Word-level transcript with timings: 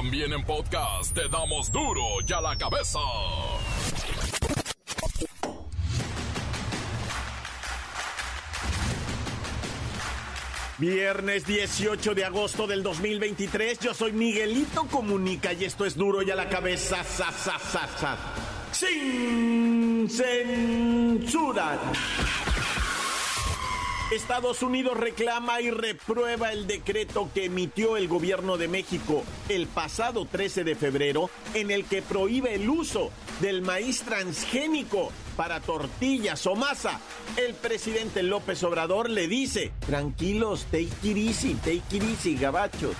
También 0.00 0.32
en 0.32 0.42
podcast 0.44 1.12
te 1.12 1.28
damos 1.28 1.70
duro 1.70 2.02
y 2.26 2.32
a 2.32 2.40
la 2.40 2.56
cabeza. 2.56 2.98
Viernes 10.78 11.46
18 11.46 12.14
de 12.14 12.24
agosto 12.24 12.66
del 12.66 12.82
2023, 12.82 13.78
yo 13.80 13.92
soy 13.92 14.12
Miguelito 14.12 14.86
Comunica 14.86 15.52
y 15.52 15.66
esto 15.66 15.84
es 15.84 15.94
duro 15.98 16.22
y 16.22 16.30
a 16.30 16.34
la 16.34 16.48
cabeza. 16.48 17.04
Sa, 17.04 17.30
sa, 17.30 17.58
sa. 17.58 18.16
Sin 18.72 20.08
censura. 20.08 21.78
Estados 24.10 24.62
Unidos 24.64 24.96
reclama 24.96 25.60
y 25.60 25.70
reprueba 25.70 26.52
el 26.52 26.66
decreto 26.66 27.30
que 27.32 27.44
emitió 27.44 27.96
el 27.96 28.08
gobierno 28.08 28.58
de 28.58 28.66
México 28.66 29.22
el 29.48 29.68
pasado 29.68 30.26
13 30.26 30.64
de 30.64 30.74
febrero 30.74 31.30
en 31.54 31.70
el 31.70 31.84
que 31.84 32.02
prohíbe 32.02 32.56
el 32.56 32.68
uso 32.68 33.10
del 33.40 33.62
maíz 33.62 34.02
transgénico 34.02 35.12
para 35.36 35.60
tortillas 35.60 36.44
o 36.48 36.56
masa. 36.56 37.00
El 37.36 37.54
presidente 37.54 38.24
López 38.24 38.64
Obrador 38.64 39.08
le 39.08 39.28
dice, 39.28 39.70
tranquilos, 39.86 40.66
take 40.72 40.90
it 41.04 41.16
easy, 41.16 41.54
take 41.54 41.82
it 41.92 42.02
easy, 42.02 42.34
gabachos. 42.34 42.96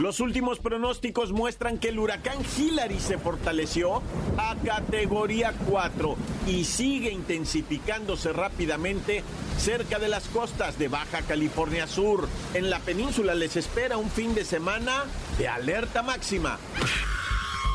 Los 0.00 0.20
últimos 0.20 0.60
pronósticos 0.60 1.30
muestran 1.30 1.76
que 1.76 1.90
el 1.90 1.98
huracán 1.98 2.38
Hillary 2.56 2.98
se 2.98 3.18
fortaleció 3.18 4.00
a 4.38 4.56
categoría 4.64 5.52
4 5.68 6.16
y 6.46 6.64
sigue 6.64 7.10
intensificándose 7.10 8.32
rápidamente 8.32 9.22
cerca 9.58 9.98
de 9.98 10.08
las 10.08 10.26
costas 10.28 10.78
de 10.78 10.88
Baja 10.88 11.20
California 11.20 11.86
Sur. 11.86 12.26
En 12.54 12.70
la 12.70 12.78
península 12.78 13.34
les 13.34 13.56
espera 13.56 13.98
un 13.98 14.08
fin 14.08 14.34
de 14.34 14.46
semana 14.46 15.04
de 15.36 15.48
alerta 15.48 16.02
máxima. 16.02 16.58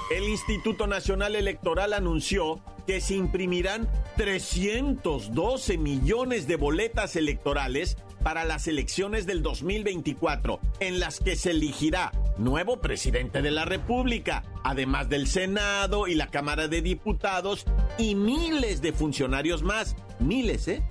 El 0.09 0.23
Instituto 0.23 0.87
Nacional 0.87 1.35
Electoral 1.35 1.93
anunció 1.93 2.59
que 2.87 3.01
se 3.01 3.13
imprimirán 3.13 3.87
312 4.17 5.77
millones 5.77 6.47
de 6.47 6.55
boletas 6.55 7.15
electorales 7.15 7.97
para 8.25 8.43
las 8.43 8.67
elecciones 8.67 9.27
del 9.27 9.43
2024, 9.43 10.59
en 10.79 10.99
las 10.99 11.19
que 11.19 11.35
se 11.35 11.51
elegirá 11.51 12.11
nuevo 12.37 12.81
presidente 12.81 13.41
de 13.41 13.51
la 13.51 13.65
República, 13.65 14.43
además 14.63 15.09
del 15.09 15.27
Senado 15.27 16.07
y 16.07 16.15
la 16.15 16.27
Cámara 16.27 16.67
de 16.67 16.81
Diputados 16.81 17.65
y 17.97 18.15
miles 18.15 18.81
de 18.81 18.93
funcionarios 18.93 19.63
más. 19.63 19.95
Miles, 20.19 20.67
¿eh? 20.67 20.83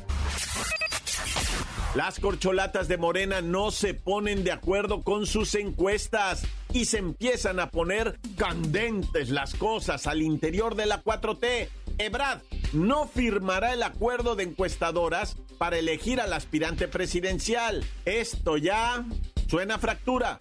Las 1.95 2.19
corcholatas 2.19 2.89
de 2.89 2.99
Morena 2.99 3.41
no 3.41 3.71
se 3.71 3.95
ponen 3.95 4.43
de 4.43 4.51
acuerdo 4.51 5.03
con 5.03 5.27
sus 5.27 5.55
encuestas 5.55 6.45
y 6.73 6.87
se 6.87 6.99
empiezan 6.99 7.61
a 7.61 7.71
poner 7.71 8.19
candentes 8.37 9.31
las 9.31 9.55
cosas 9.55 10.09
al 10.09 10.21
interior 10.21 10.75
de 10.75 10.87
la 10.87 11.05
4T. 11.05 11.69
Ebrad 11.99 12.41
no 12.73 13.07
firmará 13.07 13.73
el 13.73 13.85
acuerdo 13.85 14.35
de 14.35 14.43
encuestadoras 14.43 15.37
para 15.57 15.79
elegir 15.79 16.21
al 16.21 16.33
aspirante 16.33 16.89
presidencial. 16.89 17.85
Esto 18.05 18.57
ya 18.57 19.05
suena 19.47 19.79
fractura. 19.79 20.37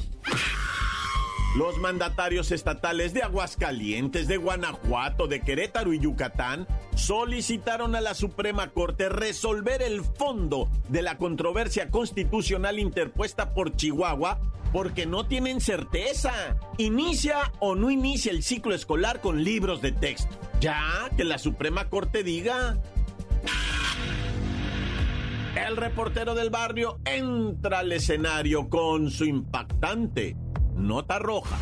Los 1.55 1.77
mandatarios 1.77 2.51
estatales 2.51 3.13
de 3.13 3.21
Aguascalientes, 3.21 4.27
de 4.27 4.37
Guanajuato, 4.37 5.27
de 5.27 5.41
Querétaro 5.41 5.93
y 5.93 5.99
Yucatán 5.99 6.67
solicitaron 6.95 7.95
a 7.95 8.01
la 8.01 8.15
Suprema 8.15 8.71
Corte 8.71 9.07
resolver 9.07 9.83
el 9.83 10.03
fondo 10.03 10.67
de 10.89 11.03
la 11.03 11.19
controversia 11.19 11.91
constitucional 11.91 12.79
interpuesta 12.79 13.53
por 13.53 13.75
Chihuahua 13.75 14.39
porque 14.71 15.05
no 15.05 15.27
tienen 15.27 15.61
certeza. 15.61 16.57
¿Inicia 16.79 17.51
o 17.59 17.75
no 17.75 17.91
inicia 17.91 18.31
el 18.31 18.41
ciclo 18.41 18.73
escolar 18.73 19.21
con 19.21 19.43
libros 19.43 19.79
de 19.79 19.91
texto? 19.91 20.35
Ya, 20.59 21.07
que 21.15 21.23
la 21.23 21.37
Suprema 21.37 21.87
Corte 21.87 22.23
diga. 22.23 22.79
El 25.55 25.77
reportero 25.77 26.33
del 26.33 26.49
barrio 26.49 26.99
entra 27.05 27.79
al 27.79 27.91
escenario 27.91 28.69
con 28.69 29.11
su 29.11 29.25
impactante 29.25 30.35
nota 30.75 31.19
roja. 31.19 31.57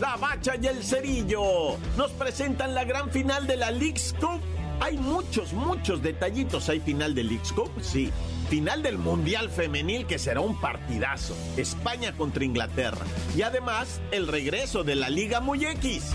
La 0.00 0.16
Bacha 0.16 0.54
y 0.60 0.66
el 0.66 0.82
Cerillo 0.82 1.78
nos 1.96 2.10
presentan 2.12 2.74
la 2.74 2.84
gran 2.84 3.10
final 3.10 3.46
de 3.46 3.56
la 3.56 3.70
League's 3.70 4.14
Cup. 4.18 4.40
Hay 4.80 4.96
muchos, 4.96 5.52
muchos 5.52 6.02
detallitos. 6.02 6.68
Hay 6.68 6.80
final 6.80 7.14
de 7.14 7.22
League's 7.22 7.52
Cup, 7.52 7.70
sí. 7.80 8.10
Final 8.48 8.82
del 8.82 8.98
Mundial 8.98 9.48
Femenil 9.48 10.06
que 10.06 10.18
será 10.18 10.40
un 10.40 10.60
partidazo. 10.60 11.36
España 11.56 12.12
contra 12.16 12.44
Inglaterra. 12.44 13.06
Y 13.36 13.42
además, 13.42 14.00
el 14.10 14.26
regreso 14.26 14.82
de 14.82 14.96
la 14.96 15.08
Liga 15.08 15.40
Muy 15.40 15.64
X. 15.66 16.10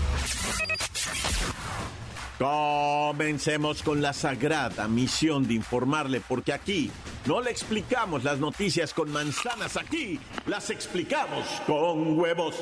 Comencemos 2.38 3.82
con 3.82 4.00
la 4.00 4.12
sagrada 4.12 4.86
misión 4.86 5.48
de 5.48 5.54
informarle, 5.54 6.20
porque 6.20 6.52
aquí 6.52 6.90
no 7.28 7.42
le 7.42 7.50
explicamos 7.50 8.24
las 8.24 8.38
noticias 8.38 8.94
con 8.94 9.12
manzanas, 9.12 9.76
aquí 9.76 10.18
las 10.46 10.70
explicamos 10.70 11.46
con 11.66 12.18
huevos. 12.18 12.54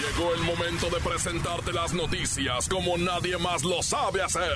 Llegó 0.00 0.34
el 0.34 0.40
momento 0.40 0.90
de 0.90 0.98
presentarte 0.98 1.72
las 1.72 1.94
noticias 1.94 2.68
como 2.68 2.98
nadie 2.98 3.38
más 3.38 3.62
lo 3.62 3.84
sabe 3.84 4.20
hacer. 4.20 4.52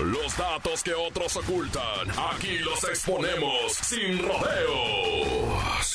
Los 0.00 0.36
datos 0.36 0.82
que 0.82 0.94
otros 0.94 1.36
ocultan, 1.36 2.10
aquí 2.34 2.58
los 2.58 2.82
exponemos 2.82 3.72
sin 3.72 4.18
rodeos. 4.18 5.94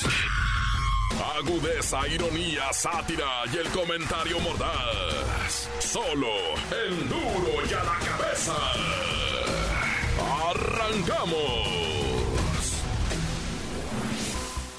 Agudeza, 1.20 2.06
ironía, 2.08 2.72
sátira 2.72 3.42
y 3.52 3.56
el 3.56 3.68
comentario 3.68 4.38
mordaz. 4.40 5.68
Solo 5.80 6.28
el 6.86 7.08
duro 7.08 7.66
y 7.68 7.72
a 7.74 7.84
la 7.84 7.98
cabeza. 7.98 8.54
¡Arrancamos! 10.50 11.88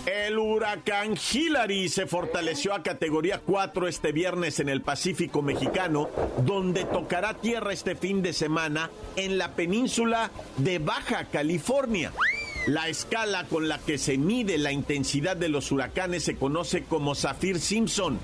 El 0.06 0.40
huracán 0.40 1.16
Hillary 1.16 1.90
se 1.90 2.08
fortaleció 2.08 2.74
a 2.74 2.84
categoría 2.84 3.42
4 3.46 3.88
este 3.88 4.12
viernes 4.12 4.60
en 4.60 4.70
el 4.70 4.82
Pacífico 4.82 5.42
mexicano, 5.42 6.10
donde 6.46 6.86
tocará 6.86 7.36
tierra 7.36 7.74
este 7.74 7.96
fin 7.96 8.22
de 8.22 8.34
semana 8.34 8.90
en 9.16 9.38
la 9.38 9.56
península 9.56 10.32
de 10.58 10.80
Baja 10.80 11.26
California. 11.26 12.12
La 12.68 12.88
escala 12.88 13.46
con 13.46 13.68
la 13.68 13.80
que 13.80 13.98
se 13.98 14.18
mide 14.18 14.58
la 14.58 14.72
intensidad 14.72 15.36
de 15.36 15.50
los 15.50 15.72
huracanes 15.72 16.24
se 16.24 16.36
conoce 16.36 16.84
como 16.84 17.16
Saffir 17.16 17.60
Simpson 17.60 18.20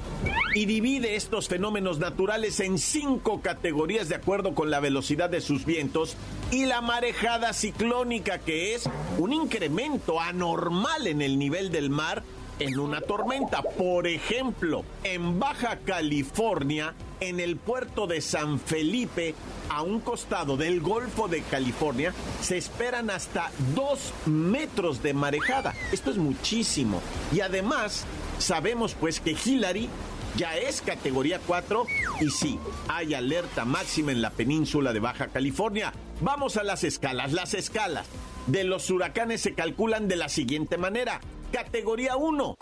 y 0.53 0.65
divide 0.65 1.15
estos 1.15 1.47
fenómenos 1.47 1.99
naturales 1.99 2.59
en 2.59 2.77
cinco 2.77 3.41
categorías 3.41 4.09
de 4.09 4.15
acuerdo 4.15 4.53
con 4.53 4.69
la 4.69 4.79
velocidad 4.79 5.29
de 5.29 5.41
sus 5.41 5.65
vientos 5.65 6.15
y 6.51 6.65
la 6.65 6.81
marejada 6.81 7.53
ciclónica, 7.53 8.39
que 8.39 8.75
es 8.75 8.89
un 9.17 9.33
incremento 9.33 10.19
anormal 10.19 11.07
en 11.07 11.21
el 11.21 11.39
nivel 11.39 11.71
del 11.71 11.89
mar 11.89 12.23
en 12.59 12.79
una 12.79 13.01
tormenta. 13.01 13.61
Por 13.61 14.07
ejemplo, 14.07 14.83
en 15.03 15.39
Baja 15.39 15.79
California, 15.85 16.93
en 17.19 17.39
el 17.39 17.57
puerto 17.57 18.07
de 18.07 18.21
San 18.21 18.59
Felipe, 18.59 19.35
a 19.69 19.81
un 19.81 19.99
costado 19.99 20.57
del 20.57 20.81
Golfo 20.81 21.27
de 21.27 21.41
California, 21.41 22.13
se 22.41 22.57
esperan 22.57 23.09
hasta 23.09 23.51
dos 23.73 24.13
metros 24.25 25.01
de 25.01 25.13
marejada. 25.13 25.73
Esto 25.91 26.11
es 26.11 26.17
muchísimo. 26.17 27.01
Y 27.33 27.41
además, 27.41 28.05
sabemos 28.39 28.95
pues 28.99 29.19
que 29.19 29.35
Hillary 29.43 29.89
ya 30.37 30.57
es 30.57 30.81
categoría 30.81 31.39
4 31.45 31.85
y 32.19 32.29
sí, 32.29 32.59
hay 32.89 33.13
alerta 33.13 33.63
máxima 33.63 34.11
en 34.11 34.21
la 34.21 34.31
península 34.31 34.91
de 34.91 34.99
Baja 34.99 35.27
California. 35.27 35.93
Vamos 36.21 36.57
a 36.57 36.63
las 36.63 36.83
escalas. 36.83 37.31
Las 37.31 37.53
escalas 37.53 38.05
de 38.47 38.63
los 38.63 38.89
huracanes 38.89 39.41
se 39.41 39.53
calculan 39.53 40.07
de 40.07 40.17
la 40.17 40.29
siguiente 40.29 40.77
manera. 40.77 41.21
Categoría 41.51 42.17
1. 42.17 42.55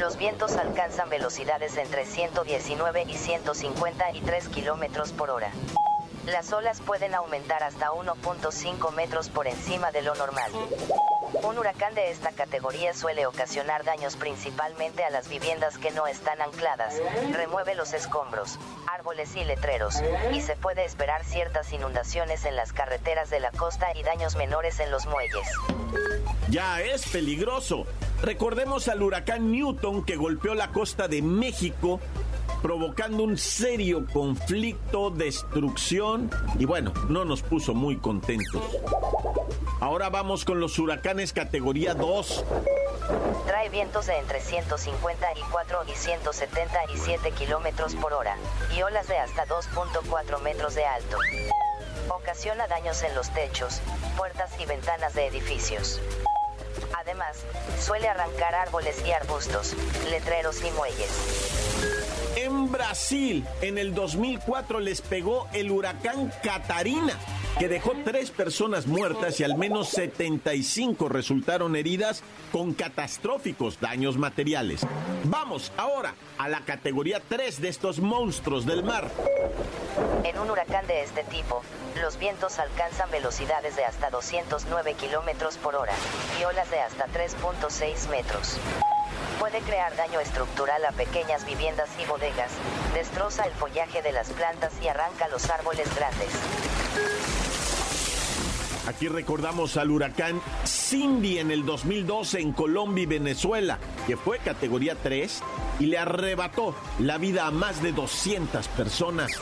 Los 0.00 0.16
vientos 0.16 0.56
alcanzan 0.56 1.10
velocidades 1.10 1.76
entre 1.76 2.06
119 2.06 3.04
y 3.08 3.14
153 3.14 4.48
kilómetros 4.48 5.12
por 5.12 5.30
hora. 5.30 5.50
Las 6.26 6.52
olas 6.52 6.80
pueden 6.80 7.14
aumentar 7.14 7.62
hasta 7.62 7.90
1.5 7.90 8.92
metros 8.92 9.28
por 9.28 9.46
encima 9.46 9.90
de 9.90 10.02
lo 10.02 10.14
normal. 10.14 10.50
Un 11.34 11.58
huracán 11.58 11.94
de 11.94 12.10
esta 12.10 12.30
categoría 12.32 12.92
suele 12.92 13.26
ocasionar 13.26 13.84
daños 13.84 14.16
principalmente 14.16 15.02
a 15.02 15.10
las 15.10 15.28
viviendas 15.28 15.78
que 15.78 15.90
no 15.90 16.06
están 16.06 16.40
ancladas, 16.42 17.00
remueve 17.32 17.74
los 17.74 17.94
escombros, 17.94 18.58
árboles 18.92 19.34
y 19.34 19.44
letreros, 19.44 20.02
y 20.32 20.40
se 20.42 20.56
puede 20.56 20.84
esperar 20.84 21.24
ciertas 21.24 21.72
inundaciones 21.72 22.44
en 22.44 22.54
las 22.54 22.72
carreteras 22.72 23.30
de 23.30 23.40
la 23.40 23.50
costa 23.50 23.86
y 23.96 24.02
daños 24.02 24.36
menores 24.36 24.78
en 24.80 24.90
los 24.90 25.06
muelles. 25.06 25.48
Ya 26.50 26.80
es 26.82 27.08
peligroso. 27.08 27.86
Recordemos 28.22 28.88
al 28.88 29.02
huracán 29.02 29.50
Newton 29.50 30.04
que 30.04 30.16
golpeó 30.16 30.54
la 30.54 30.68
costa 30.68 31.08
de 31.08 31.22
México 31.22 31.98
provocando 32.62 33.24
un 33.24 33.36
serio 33.36 34.06
conflicto, 34.12 35.10
destrucción 35.10 36.30
y 36.58 36.64
bueno, 36.64 36.92
no 37.08 37.24
nos 37.24 37.42
puso 37.42 37.74
muy 37.74 37.96
contentos. 37.96 38.62
Ahora 39.82 40.10
vamos 40.10 40.44
con 40.44 40.60
los 40.60 40.78
huracanes 40.78 41.32
categoría 41.32 41.94
2. 41.94 42.44
Trae 43.48 43.68
vientos 43.68 44.06
de 44.06 44.16
entre 44.16 44.40
154 44.40 45.78
y 45.88 45.96
177 45.96 47.32
kilómetros 47.32 47.96
por 47.96 48.12
hora 48.12 48.36
y 48.78 48.82
olas 48.82 49.08
de 49.08 49.18
hasta 49.18 49.44
2.4 49.44 50.40
metros 50.40 50.76
de 50.76 50.84
alto. 50.84 51.16
Ocasiona 52.10 52.68
daños 52.68 53.02
en 53.02 53.12
los 53.16 53.30
techos, 53.30 53.80
puertas 54.16 54.52
y 54.60 54.66
ventanas 54.66 55.14
de 55.14 55.26
edificios. 55.26 56.00
Además, 56.96 57.44
suele 57.80 58.06
arrancar 58.06 58.54
árboles 58.54 59.02
y 59.04 59.10
arbustos, 59.10 59.74
letreros 60.12 60.62
y 60.62 60.70
muelles. 60.70 61.72
En 62.36 62.70
Brasil, 62.70 63.44
en 63.60 63.78
el 63.78 63.96
2004 63.96 64.78
les 64.78 65.00
pegó 65.00 65.48
el 65.52 65.72
huracán 65.72 66.32
Catarina, 66.44 67.18
que 67.58 67.68
dejó 67.68 67.92
tres 68.04 68.30
personas 68.30 68.86
muertas 68.86 69.38
y 69.40 69.44
al 69.44 69.56
menos 69.56 69.88
75 69.90 71.08
resultaron 71.08 71.76
heridas 71.76 72.22
con 72.50 72.74
catastróficos 72.74 73.80
daños 73.80 74.16
materiales. 74.16 74.86
Vamos 75.24 75.72
ahora 75.76 76.14
a 76.38 76.48
la 76.48 76.60
categoría 76.60 77.20
3 77.28 77.60
de 77.60 77.68
estos 77.68 78.00
monstruos 78.00 78.66
del 78.66 78.82
mar. 78.82 79.10
En 80.24 80.38
un 80.38 80.50
huracán 80.50 80.86
de 80.86 81.02
este 81.02 81.24
tipo, 81.24 81.62
los 82.00 82.18
vientos 82.18 82.58
alcanzan 82.58 83.10
velocidades 83.10 83.76
de 83.76 83.84
hasta 83.84 84.10
209 84.10 84.94
kilómetros 84.94 85.58
por 85.58 85.74
hora 85.74 85.92
y 86.40 86.44
olas 86.44 86.70
de 86.70 86.80
hasta 86.80 87.06
3.6 87.06 88.08
metros. 88.10 88.58
Puede 89.42 89.58
crear 89.62 89.96
daño 89.96 90.20
estructural 90.20 90.84
a 90.84 90.92
pequeñas 90.92 91.44
viviendas 91.44 91.90
y 92.00 92.08
bodegas, 92.08 92.52
destroza 92.94 93.42
el 93.42 93.52
follaje 93.54 94.00
de 94.00 94.12
las 94.12 94.30
plantas 94.30 94.72
y 94.80 94.86
arranca 94.86 95.26
los 95.26 95.50
árboles 95.50 95.92
grandes. 95.96 96.28
Aquí 98.86 99.08
recordamos 99.08 99.76
al 99.78 99.90
huracán 99.90 100.40
Cindy 100.64 101.40
en 101.40 101.50
el 101.50 101.66
2012 101.66 102.38
en 102.38 102.52
Colombia 102.52 103.02
y 103.02 103.06
Venezuela, 103.06 103.80
que 104.06 104.16
fue 104.16 104.38
categoría 104.38 104.94
3 104.94 105.42
y 105.80 105.86
le 105.86 105.98
arrebató 105.98 106.76
la 107.00 107.18
vida 107.18 107.48
a 107.48 107.50
más 107.50 107.82
de 107.82 107.90
200 107.90 108.68
personas. 108.68 109.32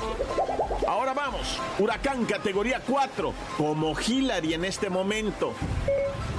Ahora 0.91 1.15
vamos, 1.15 1.61
huracán 1.79 2.25
categoría 2.25 2.83
4, 2.85 3.33
como 3.57 3.95
Hillary 3.97 4.55
en 4.55 4.65
este 4.65 4.91
momento. 4.91 5.53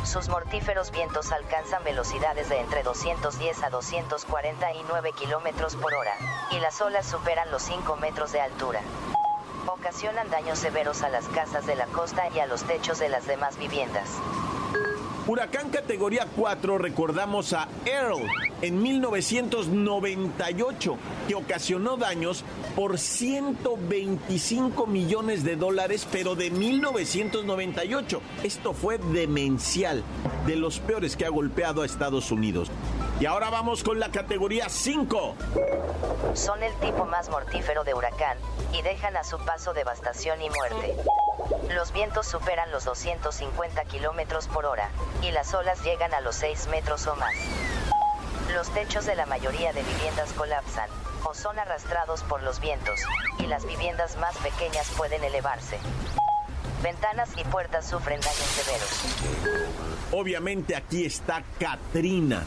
Sus 0.03 0.27
mortíferos 0.27 0.91
vientos 0.91 1.31
alcanzan 1.31 1.81
velocidades 1.85 2.49
de 2.49 2.59
entre 2.59 2.83
210 2.83 3.63
a 3.63 3.69
249 3.69 5.11
kilómetros 5.17 5.77
por 5.77 5.93
hora, 5.93 6.11
y 6.51 6.59
las 6.59 6.81
olas 6.81 7.05
superan 7.05 7.49
los 7.49 7.61
5 7.61 7.95
metros 7.95 8.33
de 8.33 8.41
altura. 8.41 8.81
Ocasionan 9.67 10.29
daños 10.29 10.59
severos 10.59 11.01
a 11.01 11.07
las 11.07 11.29
casas 11.29 11.65
de 11.65 11.77
la 11.77 11.85
costa 11.85 12.27
y 12.35 12.39
a 12.39 12.45
los 12.45 12.63
techos 12.63 12.99
de 12.99 13.07
las 13.07 13.25
demás 13.25 13.57
viviendas. 13.57 14.09
Huracán 15.27 15.69
categoría 15.69 16.27
4 16.35 16.77
recordamos 16.77 17.53
a 17.53 17.69
Earl 17.85 18.27
en 18.61 18.81
1998 18.81 20.97
que 21.27 21.35
ocasionó 21.35 21.97
daños 21.97 22.45
por 22.75 22.97
125 22.97 24.87
millones 24.87 25.43
de 25.43 25.55
dólares 25.55 26.07
pero 26.11 26.35
de 26.35 26.51
1998. 26.51 28.21
Esto 28.43 28.73
fue 28.73 28.97
demencial, 28.97 30.03
de 30.45 30.55
los 30.55 30.79
peores 30.79 31.15
que 31.15 31.25
ha 31.25 31.29
golpeado 31.29 31.81
a 31.81 31.85
Estados 31.85 32.31
Unidos. 32.31 32.69
Y 33.19 33.25
ahora 33.25 33.49
vamos 33.49 33.83
con 33.83 33.99
la 33.99 34.09
categoría 34.09 34.69
5. 34.69 35.35
Son 36.33 36.63
el 36.63 36.73
tipo 36.75 37.05
más 37.05 37.29
mortífero 37.29 37.83
de 37.83 37.93
huracán 37.93 38.37
y 38.73 38.81
dejan 38.81 39.17
a 39.17 39.23
su 39.23 39.37
paso 39.39 39.73
devastación 39.73 40.41
y 40.41 40.49
muerte. 40.49 40.95
Los 41.75 41.93
vientos 41.93 42.27
superan 42.27 42.71
los 42.71 42.85
250 42.85 43.83
kilómetros 43.85 44.47
por 44.47 44.65
hora 44.65 44.89
y 45.21 45.31
las 45.31 45.53
olas 45.53 45.83
llegan 45.83 46.13
a 46.13 46.21
los 46.21 46.35
6 46.35 46.67
metros 46.71 47.07
o 47.07 47.15
más. 47.15 47.33
Los 48.53 48.69
techos 48.73 49.05
de 49.05 49.15
la 49.15 49.25
mayoría 49.25 49.71
de 49.71 49.81
viviendas 49.81 50.33
colapsan 50.33 50.89
o 51.23 51.33
son 51.33 51.57
arrastrados 51.57 52.23
por 52.23 52.43
los 52.43 52.59
vientos 52.59 52.99
y 53.39 53.47
las 53.47 53.65
viviendas 53.65 54.17
más 54.17 54.35
pequeñas 54.37 54.89
pueden 54.97 55.23
elevarse. 55.23 55.77
Ventanas 56.83 57.29
y 57.37 57.43
puertas 57.45 57.87
sufren 57.87 58.19
daños 58.19 58.37
severos. 58.37 58.89
Obviamente 60.11 60.75
aquí 60.75 61.05
está 61.05 61.43
Katrina, 61.59 62.43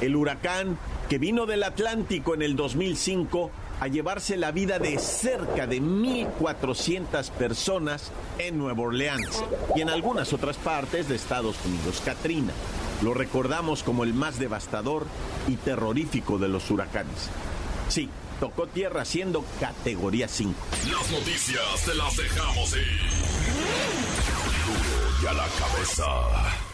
el 0.00 0.14
huracán 0.14 0.78
que 1.08 1.18
vino 1.18 1.46
del 1.46 1.64
Atlántico 1.64 2.34
en 2.34 2.42
el 2.42 2.54
2005 2.54 3.50
a 3.80 3.88
llevarse 3.88 4.36
la 4.36 4.52
vida 4.52 4.78
de 4.78 4.98
cerca 4.98 5.66
de 5.66 5.80
1.400 5.80 7.30
personas 7.30 8.12
en 8.38 8.58
Nueva 8.58 8.82
Orleans 8.82 9.42
y 9.74 9.80
en 9.80 9.90
algunas 9.90 10.32
otras 10.32 10.56
partes 10.56 11.08
de 11.08 11.16
Estados 11.16 11.56
Unidos. 11.64 12.02
Katrina, 12.04 12.52
lo 13.02 13.14
recordamos 13.14 13.82
como 13.82 14.04
el 14.04 14.14
más 14.14 14.38
devastador 14.38 15.06
y 15.46 15.56
terrorífico 15.56 16.38
de 16.38 16.48
los 16.48 16.70
huracanes. 16.70 17.30
Sí, 17.88 18.08
tocó 18.40 18.66
tierra 18.66 19.04
siendo 19.04 19.44
categoría 19.60 20.28
5. 20.28 20.54
Las 20.90 21.10
noticias 21.10 21.84
te 21.84 21.94
las 21.94 22.16
dejamos. 22.16 22.70
Duro 22.70 22.82
y 25.22 25.26
a 25.26 25.32
la 25.32 25.46
cabeza. 25.58 26.67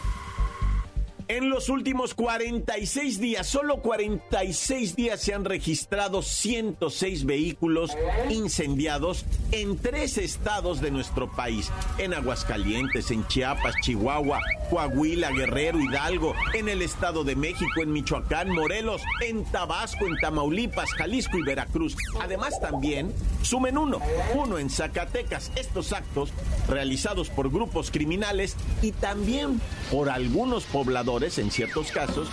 En 1.27 1.49
los 1.49 1.69
últimos 1.69 2.13
46 2.13 3.19
días, 3.19 3.47
solo 3.47 3.81
46 3.81 4.95
días 4.95 5.19
se 5.19 5.33
han 5.33 5.43
registrado 5.43 6.21
106 6.21 7.25
vehículos 7.25 7.97
incendiados 8.29 9.25
en 9.51 9.75
tres 9.79 10.19
estados 10.19 10.81
de 10.81 10.91
nuestro 10.91 11.31
país. 11.31 11.71
En 11.97 12.13
Aguascalientes, 12.13 13.09
en 13.09 13.25
Chiapas, 13.27 13.73
Chihuahua, 13.81 14.39
Coahuila, 14.69 15.31
Guerrero, 15.31 15.79
Hidalgo, 15.79 16.35
en 16.53 16.69
el 16.69 16.83
Estado 16.83 17.23
de 17.23 17.35
México, 17.35 17.81
en 17.81 17.91
Michoacán, 17.91 18.51
Morelos, 18.51 19.01
en 19.25 19.45
Tabasco, 19.45 20.05
en 20.05 20.17
Tamaulipas, 20.17 20.91
Jalisco 20.93 21.39
y 21.39 21.43
Veracruz. 21.43 21.97
Además 22.21 22.59
también 22.61 23.11
sumen 23.41 23.79
uno, 23.79 23.99
uno 24.35 24.59
en 24.59 24.69
Zacatecas. 24.69 25.51
Estos 25.55 25.91
actos 25.91 26.29
realizados 26.69 27.29
por 27.29 27.49
grupos 27.51 27.89
criminales 27.89 28.55
y 28.83 28.91
también 28.91 29.59
por 29.89 30.09
algunos 30.09 30.65
pobladores 30.65 31.14
en 31.15 31.49
ciertos 31.49 31.93
casos, 31.93 32.27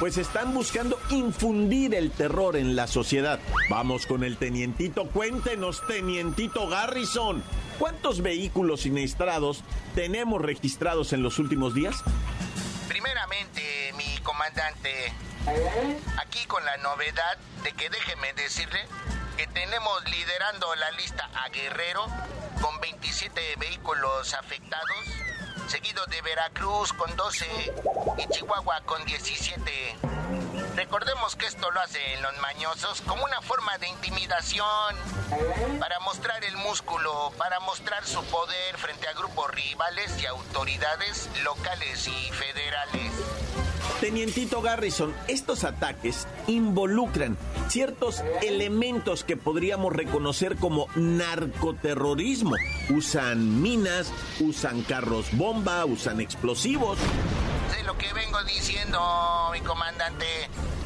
pues 0.00 0.18
están 0.18 0.52
buscando 0.54 0.98
infundir 1.10 1.94
el 1.94 2.10
terror 2.10 2.56
en 2.56 2.74
la 2.74 2.88
sociedad. 2.88 3.38
Vamos 3.70 4.06
con 4.06 4.24
el 4.24 4.36
tenientito, 4.38 5.06
cuéntenos, 5.06 5.86
tenientito 5.86 6.68
Garrison, 6.68 7.44
¿cuántos 7.78 8.22
vehículos 8.22 8.80
siniestrados 8.80 9.62
tenemos 9.94 10.42
registrados 10.42 11.12
en 11.12 11.22
los 11.22 11.38
últimos 11.38 11.74
días? 11.74 12.02
Primeramente, 12.88 13.92
mi 13.96 14.18
comandante, 14.24 15.12
aquí 16.18 16.44
con 16.46 16.64
la 16.64 16.76
novedad 16.78 17.38
de 17.62 17.72
que 17.72 17.88
déjeme 17.88 18.32
decirle 18.32 18.80
que 19.36 19.46
tenemos 19.46 20.04
liderando 20.10 20.74
la 20.74 20.90
lista 20.92 21.30
a 21.34 21.48
Guerrero 21.50 22.04
con 22.60 22.80
27 22.80 23.40
vehículos 23.60 24.34
afectados 24.34 25.23
seguido 25.68 26.04
de 26.06 26.20
Veracruz 26.22 26.92
con 26.92 27.14
12 27.16 27.46
y 28.18 28.28
Chihuahua 28.28 28.80
con 28.84 29.04
17. 29.04 29.96
Recordemos 30.76 31.36
que 31.36 31.46
esto 31.46 31.70
lo 31.70 31.80
hacen 31.80 32.22
los 32.22 32.36
mañosos 32.38 33.00
como 33.02 33.24
una 33.24 33.40
forma 33.40 33.78
de 33.78 33.88
intimidación, 33.88 34.96
para 35.78 36.00
mostrar 36.00 36.42
el 36.44 36.56
músculo, 36.56 37.32
para 37.38 37.60
mostrar 37.60 38.04
su 38.04 38.22
poder 38.24 38.76
frente 38.78 39.08
a 39.08 39.12
grupos 39.12 39.50
rivales 39.50 40.20
y 40.20 40.26
autoridades 40.26 41.28
locales 41.42 42.08
y 42.08 42.32
federales. 42.32 43.12
Tenientito 44.04 44.60
Garrison, 44.60 45.14
estos 45.28 45.64
ataques 45.64 46.28
involucran 46.46 47.38
ciertos 47.68 48.22
elementos 48.42 49.24
que 49.24 49.38
podríamos 49.38 49.94
reconocer 49.94 50.56
como 50.56 50.88
narcoterrorismo. 50.94 52.54
Usan 52.90 53.62
minas, 53.62 54.12
usan 54.40 54.82
carros 54.82 55.28
bomba, 55.32 55.86
usan 55.86 56.20
explosivos. 56.20 56.98
Sé 57.74 57.82
lo 57.84 57.96
que 57.96 58.12
vengo 58.12 58.44
diciendo, 58.44 59.00
mi 59.52 59.62
comandante. 59.62 60.26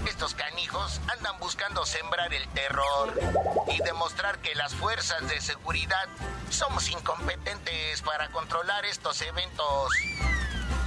Estos 0.09 0.35
canijos 0.35 1.01
andan 1.19 1.41
buscando 1.41 1.85
sembrar 1.87 2.33
el 2.33 2.49
terror 2.51 3.19
y 3.67 3.83
demostrar 3.83 4.39
que 4.39 4.55
las 4.55 4.77
fuerzas 4.77 5.29
de 5.29 5.41
seguridad 5.41 6.07
somos 6.51 6.89
incompetentes 6.89 8.01
para 8.03 8.31
controlar 8.31 8.85
estos 8.85 9.21
eventos. 9.23 9.91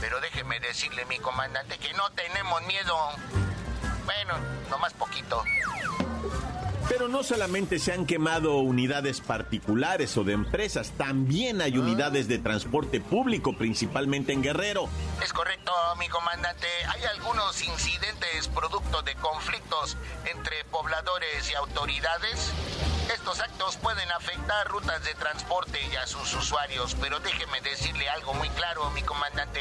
Pero 0.02 0.20
déjeme 0.20 0.60
decirle, 0.60 1.06
mi 1.06 1.20
comandante, 1.20 1.78
que 1.78 1.94
no 1.94 2.10
tenemos 2.12 2.62
miedo. 2.64 2.98
Bueno, 4.04 4.34
nomás 4.70 4.94
poquito. 4.94 5.44
Pero 6.90 7.08
no 7.08 7.24
solamente 7.24 7.80
se 7.80 7.94
han 7.94 8.06
quemado 8.06 8.58
unidades 8.58 9.22
particulares 9.22 10.18
o 10.18 10.26
de 10.26 10.34
empresas, 10.34 10.92
también 10.98 11.62
hay 11.62 11.78
unidades 11.78 12.28
de 12.28 12.38
transporte 12.38 13.00
público, 13.00 13.56
principalmente 13.56 14.34
en 14.34 14.42
Guerrero. 14.42 14.90
Es 15.24 15.32
correcto, 15.32 15.72
mi 16.00 16.10
comandante. 16.10 16.68
Hay 16.90 17.04
algunos 17.06 17.62
incidentes 17.62 18.50
producto 18.50 19.04
de 19.04 19.16
conflictos 19.16 19.96
entre 20.26 20.66
pobladores 20.66 21.50
y 21.50 21.54
autoridades. 21.54 22.52
Estos 23.14 23.42
actos 23.42 23.76
pueden 23.76 24.10
afectar 24.12 24.68
rutas 24.70 25.04
de 25.04 25.14
transporte 25.16 25.80
y 25.92 25.96
a 25.98 26.08
sus 26.08 26.34
usuarios, 26.34 26.96
pero 27.02 27.20
déjeme 27.20 27.60
decirle 27.60 28.08
algo 28.10 28.34
muy 28.34 28.50
claro, 28.52 28.90
mi 28.92 29.04
comandante. 29.04 29.60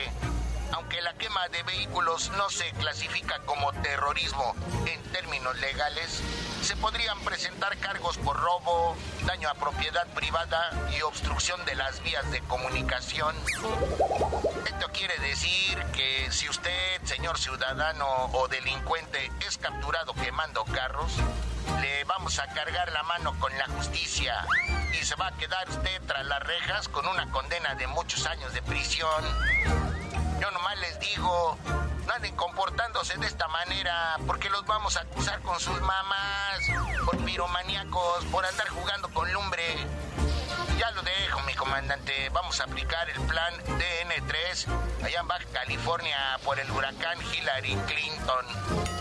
Aunque 0.73 1.00
la 1.00 1.14
quema 1.14 1.49
de 1.49 1.64
vehículos 1.64 2.30
no 2.37 2.49
se 2.49 2.71
clasifica 2.73 3.40
como 3.40 3.73
terrorismo 3.73 4.54
en 4.87 5.02
términos 5.11 5.59
legales, 5.59 6.23
se 6.62 6.76
podrían 6.76 7.19
presentar 7.21 7.76
cargos 7.78 8.19
por 8.19 8.38
robo, 8.38 8.97
daño 9.26 9.49
a 9.49 9.54
propiedad 9.54 10.07
privada 10.14 10.71
y 10.97 11.02
obstrucción 11.02 11.64
de 11.64 11.75
las 11.75 12.00
vías 12.04 12.30
de 12.30 12.40
comunicación. 12.42 13.35
Esto 14.64 14.92
quiere 14.92 15.19
decir 15.19 15.83
que 15.92 16.30
si 16.30 16.49
usted, 16.49 17.02
señor 17.02 17.37
ciudadano 17.37 18.26
o 18.33 18.47
delincuente, 18.47 19.33
es 19.45 19.59
capturado 19.59 20.14
quemando 20.14 20.64
carros, 20.66 21.12
le 21.81 22.05
vamos 22.05 22.39
a 22.39 22.47
cargar 22.49 22.91
la 22.93 23.03
mano 23.05 23.39
con 23.39 23.57
la 23.57 23.67
justicia 23.67 24.35
y 24.93 25.05
se 25.05 25.15
va 25.17 25.29
a 25.29 25.37
quedar 25.37 25.69
usted 25.69 26.00
tras 26.07 26.25
las 26.27 26.41
rejas 26.41 26.89
con 26.89 27.07
una 27.07 27.31
condena 27.31 27.75
de 27.75 27.87
muchos 27.87 28.27
años 28.27 28.53
de 28.53 28.62
prisión. 28.62 29.25
Yo 30.41 30.50
nomás 30.50 30.79
les 30.79 30.99
digo, 31.00 31.59
no 32.07 32.12
anden 32.12 32.35
comportándose 32.35 33.17
de 33.19 33.27
esta 33.27 33.47
manera, 33.49 34.17
porque 34.27 34.50
los 34.50 34.65
vamos 34.67 34.97
a 34.97 35.00
acusar 35.00 35.41
con 35.43 35.59
sus 35.61 35.81
mamás, 35.81 36.61
por 37.05 37.17
piromaníacos, 37.25 38.25
por 38.27 38.45
andar 38.45 38.69
jugando 38.69 39.09
con 39.11 39.33
lumbre. 39.33 39.77
Ya 40.81 40.91
lo 40.93 41.03
dejo, 41.03 41.41
mi 41.43 41.53
comandante. 41.53 42.31
Vamos 42.33 42.59
a 42.59 42.65
aplicar 42.65 43.11
el 43.11 43.21
plan 43.27 43.53
DN3 43.67 45.05
allá 45.05 45.21
en 45.21 45.29
Baja 45.29 45.45
California 45.53 46.17
por 46.43 46.59
el 46.59 46.71
huracán 46.71 47.19
Hillary 47.21 47.77
Clinton. 47.87 48.47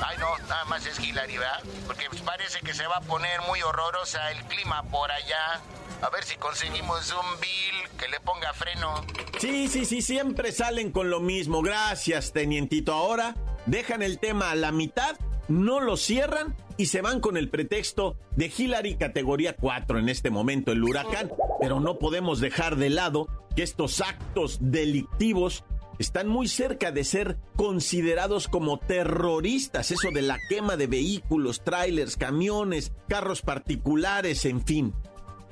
Ay, 0.06 0.18
no, 0.18 0.38
nada 0.50 0.66
más 0.66 0.86
es 0.86 1.00
Hillary, 1.00 1.38
¿verdad? 1.38 1.64
Porque 1.88 2.10
pues, 2.10 2.22
parece 2.22 2.60
que 2.60 2.74
se 2.74 2.86
va 2.86 2.98
a 2.98 3.02
poner 3.02 3.40
muy 3.48 3.62
horrorosa 3.62 4.30
el 4.32 4.44
clima 4.48 4.84
por 4.92 5.10
allá. 5.10 5.62
A 6.02 6.10
ver 6.10 6.26
si 6.26 6.36
conseguimos 6.36 7.14
un 7.14 7.40
bill 7.40 7.98
que 7.98 8.10
le 8.10 8.20
ponga 8.20 8.52
freno. 8.52 9.06
Sí, 9.40 9.70
sí, 9.70 9.86
sí, 9.86 10.02
siempre 10.02 10.52
salen 10.52 10.92
con 10.92 11.10
lo 11.10 11.22
mismo. 11.22 11.62
Gracias, 11.62 12.34
tenientito. 12.34 12.94
Ahora 12.94 13.36
dejan 13.68 14.02
el 14.02 14.20
tema 14.20 14.52
a 14.52 14.56
la 14.56 14.74
mitad, 14.74 15.16
no 15.50 15.82
lo 15.82 15.98
cierran 15.98 16.56
y 16.78 16.86
se 16.86 17.02
van 17.02 17.20
con 17.20 17.36
el 17.36 17.50
pretexto 17.50 18.18
de 18.36 18.52
Hillary 18.56 18.96
categoría 18.96 19.56
4 19.56 20.00
en 20.00 20.08
este 20.08 20.30
momento, 20.30 20.72
el 20.72 20.84
huracán. 20.84 21.32
Pero 21.60 21.80
no 21.80 22.00
podemos 22.00 22.40
dejar 22.40 22.78
de 22.78 22.90
lado 22.90 23.28
que 23.56 23.64
estos 23.64 24.00
actos 24.00 24.60
delictivos 24.62 25.66
están 25.98 26.30
muy 26.30 26.48
cerca 26.48 26.94
de 26.94 27.04
ser 27.04 27.38
considerados 27.58 28.48
como 28.48 28.80
terroristas. 28.80 29.92
Eso 29.92 30.12
de 30.14 30.22
la 30.22 30.40
quema 30.48 30.78
de 30.78 30.88
vehículos, 30.88 31.62
trailers, 31.64 32.16
camiones, 32.16 32.94
carros 33.10 33.42
particulares, 33.42 34.46
en 34.46 34.64
fin 34.64 34.94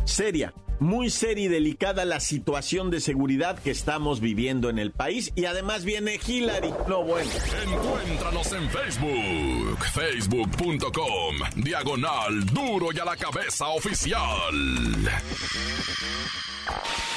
seria, 0.07 0.53
muy 0.79 1.10
seria 1.10 1.46
y 1.46 1.48
delicada 1.48 2.05
la 2.05 2.19
situación 2.19 2.89
de 2.89 3.00
seguridad 3.00 3.60
que 3.60 3.72
estamos 3.72 4.19
viviendo 4.19 4.69
en 4.69 4.79
el 4.79 4.91
país 4.91 5.31
y 5.36 5.46
además 5.46 5.84
viene 5.84 6.19
Hillary. 6.25 6.74
No 6.88 7.03
bueno. 7.03 7.29
Encuéntranos 7.63 8.51
en 8.53 8.69
Facebook, 8.69 9.86
facebook.com, 9.93 11.36
diagonal 11.55 12.46
duro 12.48 12.89
y 12.93 13.00
a 13.00 13.05
la 13.05 13.15
cabeza 13.15 13.67
oficial. 13.67 14.53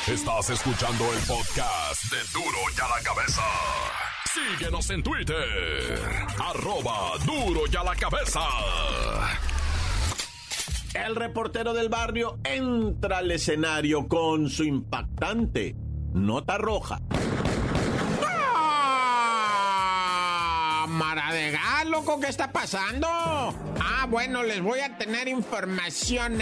Estás 0.06 0.50
escuchando 0.50 1.04
el 1.12 1.18
podcast 1.20 2.04
de 2.10 2.18
duro 2.32 2.58
y 2.76 2.80
a 2.80 2.88
la 2.88 3.02
cabeza. 3.02 3.42
Síguenos 4.32 4.90
en 4.90 5.02
Twitter, 5.02 5.98
arroba 6.38 7.18
duro 7.24 7.62
y 7.70 7.76
a 7.76 7.82
la 7.82 7.96
cabeza. 7.96 8.40
El 10.94 11.14
reportero 11.14 11.72
del 11.72 11.88
barrio 11.88 12.38
entra 12.42 13.18
al 13.18 13.30
escenario 13.30 14.08
con 14.08 14.50
su 14.50 14.64
impactante 14.64 15.76
nota 16.12 16.58
roja. 16.58 17.00
Maradega, 20.88 21.84
loco, 21.86 22.18
¿qué 22.18 22.26
está 22.26 22.50
pasando? 22.50 23.06
Ah, 23.08 24.06
bueno, 24.08 24.42
les 24.42 24.60
voy 24.60 24.80
a 24.80 24.98
tener 24.98 25.28
información 25.28 26.40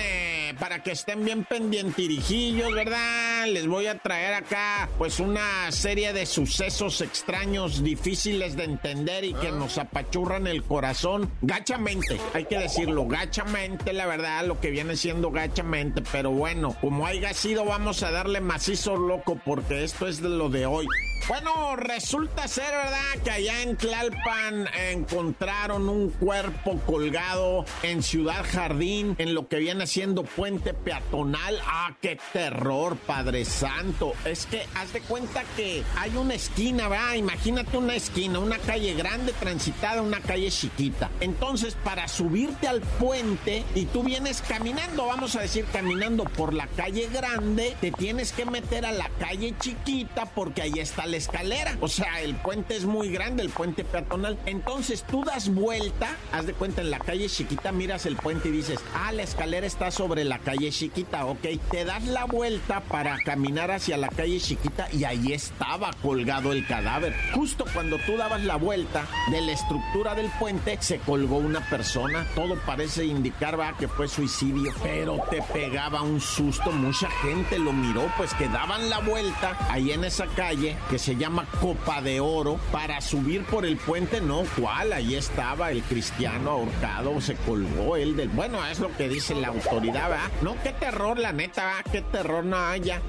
para 0.54 0.82
que 0.82 0.92
estén 0.92 1.24
bien 1.24 1.44
pendientirijillos, 1.44 2.72
¿verdad? 2.72 3.46
Les 3.48 3.66
voy 3.66 3.86
a 3.86 3.98
traer 3.98 4.34
acá, 4.34 4.88
pues, 4.98 5.20
una 5.20 5.70
serie 5.72 6.12
de 6.12 6.26
sucesos 6.26 7.00
extraños, 7.00 7.82
difíciles 7.82 8.56
de 8.56 8.64
entender 8.64 9.24
y 9.24 9.34
que 9.34 9.50
nos 9.50 9.78
apachurran 9.78 10.46
el 10.46 10.62
corazón 10.62 11.30
gachamente. 11.42 12.20
Hay 12.34 12.44
que 12.46 12.58
decirlo, 12.58 13.06
gachamente, 13.06 13.92
la 13.92 14.06
verdad, 14.06 14.44
lo 14.44 14.60
que 14.60 14.70
viene 14.70 14.96
siendo 14.96 15.30
gachamente. 15.30 16.02
Pero 16.12 16.30
bueno, 16.30 16.76
como 16.80 17.06
haya 17.06 17.32
sido, 17.34 17.64
vamos 17.64 18.02
a 18.02 18.10
darle 18.10 18.40
macizo, 18.40 18.96
loco, 18.96 19.40
porque 19.44 19.84
esto 19.84 20.06
es 20.06 20.20
de 20.22 20.28
lo 20.28 20.48
de 20.48 20.66
hoy. 20.66 20.86
Bueno, 21.28 21.76
resulta 21.76 22.48
ser, 22.48 22.70
¿verdad? 22.70 23.22
Que 23.22 23.30
allá 23.30 23.62
en 23.62 23.76
Tlalpan 23.76 24.66
encontraron 24.90 25.88
un 25.90 26.08
cuerpo 26.08 26.80
colgado 26.86 27.66
en 27.82 28.02
Ciudad 28.02 28.46
Jardín, 28.50 29.14
en 29.18 29.34
lo 29.34 29.46
que 29.46 29.58
viene 29.58 29.86
siendo 29.86 30.24
puente 30.38 30.72
peatonal. 30.72 31.58
¡Ah, 31.66 31.96
qué 32.00 32.16
terror, 32.32 32.96
Padre 32.96 33.44
Santo! 33.44 34.12
Es 34.24 34.46
que 34.46 34.64
haz 34.76 34.92
de 34.92 35.00
cuenta 35.00 35.42
que 35.56 35.82
hay 35.96 36.16
una 36.16 36.34
esquina, 36.34 36.86
¿verdad? 36.86 37.14
Imagínate 37.14 37.76
una 37.76 37.96
esquina, 37.96 38.38
una 38.38 38.58
calle 38.58 38.94
grande 38.94 39.32
transitada, 39.32 40.00
una 40.00 40.20
calle 40.20 40.48
chiquita. 40.52 41.10
Entonces, 41.18 41.76
para 41.82 42.06
subirte 42.06 42.68
al 42.68 42.82
puente 42.82 43.64
y 43.74 43.86
tú 43.86 44.04
vienes 44.04 44.40
caminando, 44.42 45.06
vamos 45.06 45.34
a 45.34 45.40
decir 45.40 45.64
caminando 45.72 46.22
por 46.22 46.54
la 46.54 46.68
calle 46.68 47.08
grande, 47.12 47.74
te 47.80 47.90
tienes 47.90 48.30
que 48.30 48.46
meter 48.46 48.86
a 48.86 48.92
la 48.92 49.08
calle 49.18 49.56
chiquita 49.58 50.26
porque 50.26 50.62
ahí 50.62 50.78
está 50.78 51.06
la 51.06 51.16
escalera. 51.16 51.76
O 51.80 51.88
sea, 51.88 52.20
el 52.20 52.36
puente 52.36 52.76
es 52.76 52.84
muy 52.84 53.10
grande, 53.10 53.42
el 53.42 53.50
puente 53.50 53.82
peatonal. 53.82 54.38
Entonces 54.46 55.02
tú 55.02 55.24
das 55.24 55.52
vuelta, 55.52 56.14
haz 56.30 56.46
de 56.46 56.52
cuenta 56.52 56.80
en 56.80 56.92
la 56.92 57.00
calle 57.00 57.28
chiquita, 57.28 57.72
miras 57.72 58.06
el 58.06 58.14
puente 58.14 58.50
y 58.50 58.52
dices, 58.52 58.78
ah, 58.94 59.10
la 59.10 59.24
escalera 59.24 59.66
está 59.66 59.90
sobre 59.90 60.27
la 60.28 60.38
calle 60.38 60.70
chiquita, 60.70 61.26
ok. 61.26 61.46
Te 61.70 61.84
das 61.84 62.04
la 62.04 62.24
vuelta 62.24 62.80
para 62.80 63.18
caminar 63.18 63.70
hacia 63.70 63.96
la 63.96 64.08
calle 64.08 64.40
chiquita 64.40 64.88
y 64.92 65.04
ahí 65.04 65.32
estaba 65.32 65.90
colgado 66.02 66.52
el 66.52 66.66
cadáver. 66.66 67.14
Justo 67.34 67.64
cuando 67.72 67.98
tú 67.98 68.16
dabas 68.16 68.44
la 68.44 68.56
vuelta 68.56 69.06
de 69.30 69.40
la 69.40 69.52
estructura 69.52 70.14
del 70.14 70.30
puente, 70.38 70.78
se 70.80 70.98
colgó 70.98 71.38
una 71.38 71.60
persona. 71.68 72.26
Todo 72.34 72.56
parece 72.66 73.04
indicar, 73.04 73.58
va, 73.58 73.76
que 73.76 73.88
fue 73.88 74.08
suicidio, 74.08 74.72
pero 74.82 75.18
te 75.30 75.42
pegaba 75.42 76.02
un 76.02 76.20
susto. 76.20 76.70
Mucha 76.70 77.10
gente 77.22 77.58
lo 77.58 77.72
miró, 77.72 78.10
pues 78.16 78.34
que 78.34 78.48
daban 78.48 78.90
la 78.90 78.98
vuelta 78.98 79.56
ahí 79.70 79.92
en 79.92 80.04
esa 80.04 80.26
calle 80.26 80.76
que 80.90 80.98
se 80.98 81.16
llama 81.16 81.46
Copa 81.60 82.02
de 82.02 82.20
Oro 82.20 82.58
para 82.70 83.00
subir 83.00 83.44
por 83.44 83.64
el 83.64 83.76
puente. 83.76 84.20
No, 84.20 84.42
¿cuál? 84.58 84.92
Ahí 84.92 85.14
estaba 85.14 85.70
el 85.70 85.82
cristiano 85.82 86.50
ahorcado, 86.50 87.20
se 87.20 87.34
colgó 87.36 87.96
él 87.96 88.16
del. 88.16 88.28
Bueno, 88.28 88.64
es 88.66 88.78
lo 88.80 88.94
que 88.96 89.08
dice 89.08 89.34
la 89.34 89.48
autoridad, 89.48 90.10
No, 90.42 90.56
qué 90.62 90.72
terror, 90.72 91.18
la 91.18 91.32
neta, 91.32 91.64
¿verdad? 91.66 91.92
Qué 91.92 92.02
terror 92.02 92.44
no 92.44 92.56
haya. 92.56 93.00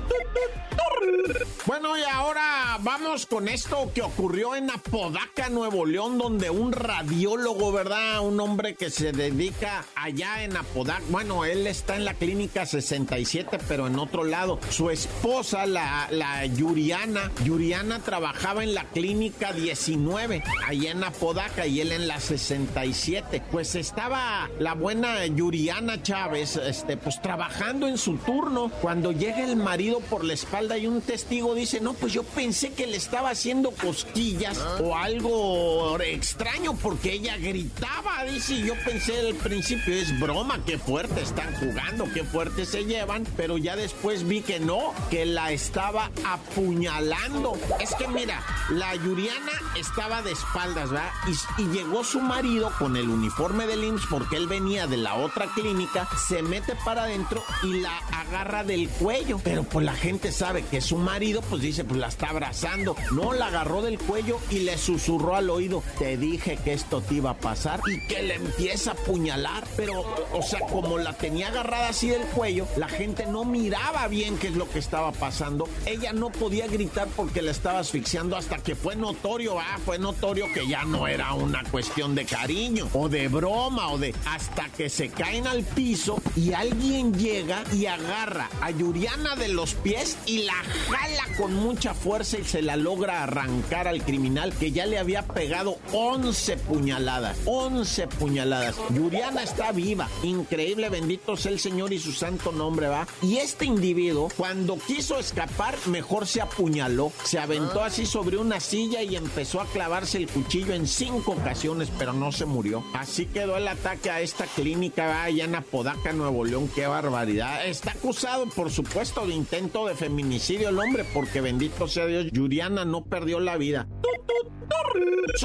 Bueno, 1.66 1.98
y 1.98 2.02
ahora 2.02 2.78
vamos 2.82 3.26
con 3.26 3.48
esto 3.48 3.92
que 3.94 4.02
ocurrió 4.02 4.56
en 4.56 4.70
Apodaca, 4.72 5.50
Nuevo 5.50 5.86
León, 5.86 6.18
donde 6.18 6.50
un 6.50 6.72
radiólogo, 6.72 7.72
¿verdad? 7.72 8.22
Un 8.22 8.40
hombre 8.40 8.76
que 8.76 8.90
se 8.90 9.12
dedica 9.12 9.86
allá 9.96 10.44
en 10.44 10.58
Apodaca. 10.58 11.04
Bueno, 11.10 11.46
él 11.46 11.68
está 11.68 11.96
en 11.96 12.06
la 12.06 12.16
clínica 12.16 12.66
67, 12.66 13.60
pero 13.68 13.88
en 13.88 14.00
otro 14.00 14.24
lado. 14.24 14.60
Su 14.70 14.90
esposa, 14.90 15.66
la, 15.66 16.08
la 16.12 16.46
Yuriana, 16.46 17.32
Yuriana 17.44 18.00
trabajaba 18.00 18.64
en 18.64 18.74
la 18.74 18.86
clínica 18.86 19.54
19, 19.54 20.44
allá 20.66 20.92
en 20.92 21.04
Apodaca, 21.04 21.68
y 21.68 21.82
él 21.82 21.92
en 21.92 22.08
la 22.08 22.20
67. 22.20 23.44
Pues 23.52 23.76
estaba 23.76 24.50
la 24.60 24.74
buena 24.74 25.26
Yuriana 25.28 26.02
Chávez, 26.02 26.56
este, 26.56 26.98
pues 27.00 27.22
trabajando 27.22 27.88
en 27.88 27.98
su 27.98 28.18
turno. 28.18 28.70
Cuando 28.82 29.12
llega 29.12 29.44
el 29.44 29.56
marido 29.56 30.00
por 30.00 30.24
la 30.24 30.34
espalda 30.34 30.78
y 30.78 30.88
un 30.88 31.02
testigo 31.02 31.56
dice, 31.56 31.80
no, 31.80 31.94
pues 31.94 32.14
yo 32.14 32.24
pensé 32.24 32.74
que 32.74 32.88
le 32.88 32.98
estaba 32.98 33.30
haciendo 33.30 33.72
cosquillas 33.72 34.60
o 34.82 34.96
algo 34.96 36.00
extraño 36.00 36.76
porque 36.82 37.14
ella 37.14 37.38
gritaba, 37.38 38.24
dice, 38.26 38.60
yo 38.60 38.74
pensé 38.86 39.20
al 39.20 39.36
principio, 39.36 39.94
es 39.94 40.18
broma, 40.20 40.60
qué 40.66 40.78
fuerte 40.78 41.22
están 41.22 41.54
jugando, 41.56 42.06
qué 42.14 42.24
fuerte 42.24 42.66
se 42.66 42.86
llevan, 42.86 43.26
pero 43.38 43.58
ya 43.58 43.76
después 43.76 44.28
vi 44.28 44.42
que 44.42 44.60
no, 44.60 44.94
que 45.10 45.26
la 45.26 45.52
estaba 45.52 46.12
apuñalando. 46.26 47.54
Es 47.80 47.96
que 47.96 48.08
mira, 48.08 48.44
la 48.70 48.96
Yuriana 48.96 49.52
estaba 49.78 50.22
de 50.22 50.32
espaldas, 50.32 50.90
¿verdad? 50.90 51.12
Y, 51.58 51.62
y 51.64 51.66
llegó 51.68 52.04
su 52.04 52.20
marido 52.20 52.72
con 52.78 52.98
el 52.98 53.10
uniforme 53.10 53.68
del 53.68 53.84
IMSS 53.84 54.08
porque 54.10 54.36
él 54.36 54.48
venía 54.48 54.88
de 54.88 54.98
la 54.98 55.16
otra 55.16 55.48
clínica, 55.54 56.08
se 56.28 56.42
mete 56.42 56.76
para 56.76 56.89
adentro 56.98 57.44
y 57.64 57.82
la 57.82 57.98
agarra 57.98 58.64
del 58.64 58.90
cuello, 58.90 59.40
pero 59.44 59.64
pues 59.64 59.86
la 59.86 59.94
gente 59.94 60.32
sabe 60.32 60.64
que 60.64 60.82
su 60.82 60.98
marido, 60.98 61.42
pues 61.42 61.62
dice, 61.62 61.84
pues 61.84 62.00
la 62.00 62.08
está 62.08 62.30
abrazando. 62.30 62.96
No, 63.12 63.34
la 63.34 63.48
agarró 63.48 63.82
del 63.82 64.00
cuello 64.00 64.40
y 64.50 64.60
le 64.60 64.78
susurró 64.78 65.36
al 65.36 65.50
oído, 65.50 65.84
te 65.98 66.18
dije 66.18 66.58
que 66.64 66.74
esto 66.74 67.02
te 67.02 67.16
iba 67.16 67.32
a 67.32 67.38
pasar 67.38 67.82
y 67.88 68.06
que 68.08 68.24
le 68.24 68.36
empieza 68.36 68.92
a 68.92 68.94
apuñalar. 68.94 69.64
Pero, 69.76 70.04
o 70.34 70.42
sea, 70.42 70.60
como 70.62 70.98
la 70.98 71.14
tenía 71.14 71.48
agarrada 71.50 71.90
así 71.90 72.10
del 72.10 72.24
cuello, 72.24 72.68
la 72.78 72.88
gente 72.88 73.26
no 73.26 73.46
miraba 73.46 74.08
bien 74.08 74.38
qué 74.38 74.48
es 74.48 74.56
lo 74.56 74.70
que 74.70 74.80
estaba 74.80 75.12
pasando. 75.12 75.68
Ella 75.86 76.14
no 76.14 76.30
podía 76.30 76.68
gritar 76.68 77.08
porque 77.16 77.42
la 77.42 77.52
estaba 77.52 77.80
asfixiando 77.80 78.38
hasta 78.38 78.58
que 78.58 78.76
fue 78.76 78.96
notorio, 78.96 79.60
ah, 79.60 79.78
fue 79.84 80.00
notorio 80.00 80.46
que 80.54 80.68
ya 80.68 80.86
no 80.86 81.08
era 81.08 81.34
una 81.34 81.64
cuestión 81.66 82.16
de 82.16 82.26
cariño 82.26 82.88
o 82.94 83.10
de 83.10 83.28
broma 83.28 83.90
o 83.92 83.98
de 83.98 84.14
hasta 84.26 84.70
que 84.70 84.90
se 84.90 85.10
caen 85.10 85.48
al 85.48 85.64
piso 85.64 86.22
y 86.36 86.54
alguien 86.72 87.14
llega 87.14 87.64
y 87.74 87.88
agarra 87.88 88.50
a 88.62 88.70
Yuriana 88.70 89.36
de 89.36 89.48
los 89.48 89.74
pies 89.74 90.18
y 90.26 90.44
la 90.44 90.54
jala 90.54 91.24
con 91.38 91.54
mucha 91.56 91.94
fuerza 91.94 92.38
y 92.38 92.44
se 92.44 92.62
la 92.62 92.76
logra 92.76 93.24
arrancar 93.24 93.88
al 93.88 94.04
criminal 94.04 94.54
que 94.54 94.72
ya 94.72 94.86
le 94.86 95.00
había 95.00 95.24
pegado 95.24 95.78
11 95.94 96.58
puñaladas. 96.58 97.38
11 97.46 98.08
puñaladas. 98.08 98.76
Yuriana 98.94 99.44
está 99.44 99.72
viva. 99.72 100.08
Increíble, 100.24 100.90
bendito 100.90 101.36
sea 101.38 101.52
el 101.52 101.60
Señor 101.60 101.92
y 101.92 102.00
su 102.00 102.12
santo 102.12 102.52
nombre, 102.52 102.88
va. 102.88 103.08
Y 103.22 103.38
este 103.38 103.66
individuo, 103.66 104.30
cuando 104.38 104.78
quiso 104.78 105.18
escapar, 105.18 105.76
mejor 105.88 106.28
se 106.28 106.42
apuñaló. 106.42 107.12
Se 107.24 107.40
aventó 107.40 107.84
así 107.84 108.06
sobre 108.06 108.38
una 108.38 108.60
silla 108.60 109.02
y 109.02 109.16
empezó 109.16 109.62
a 109.62 109.66
clavarse 109.66 110.18
el 110.18 110.28
cuchillo 110.28 110.74
en 110.74 110.88
cinco 110.88 111.32
ocasiones, 111.32 111.90
pero 111.98 112.14
no 112.14 112.32
se 112.32 112.46
murió. 112.46 112.84
Así 112.94 113.26
quedó 113.26 113.58
el 113.58 113.68
ataque 113.68 114.12
a 114.12 114.22
esta 114.22 114.46
clínica 114.46 115.08
va, 115.08 115.24
allá 115.24 115.46
en 115.46 116.18
Nuevo 116.18 116.44
León. 116.44 116.59
Qué 116.68 116.88
barbaridad. 116.88 117.66
Está 117.66 117.92
acusado, 117.92 118.48
por 118.48 118.72
supuesto, 118.72 119.26
de 119.26 119.34
intento 119.34 119.86
de 119.86 119.96
feminicidio 119.96 120.70
el 120.70 120.80
hombre, 120.80 121.06
porque 121.14 121.42
bendito 121.42 121.88
sea 121.88 122.06
Dios, 122.06 122.28
Yuriana 122.32 122.86
no 122.86 123.06
perdió 123.06 123.40
la 123.40 123.58
vida. 123.58 123.88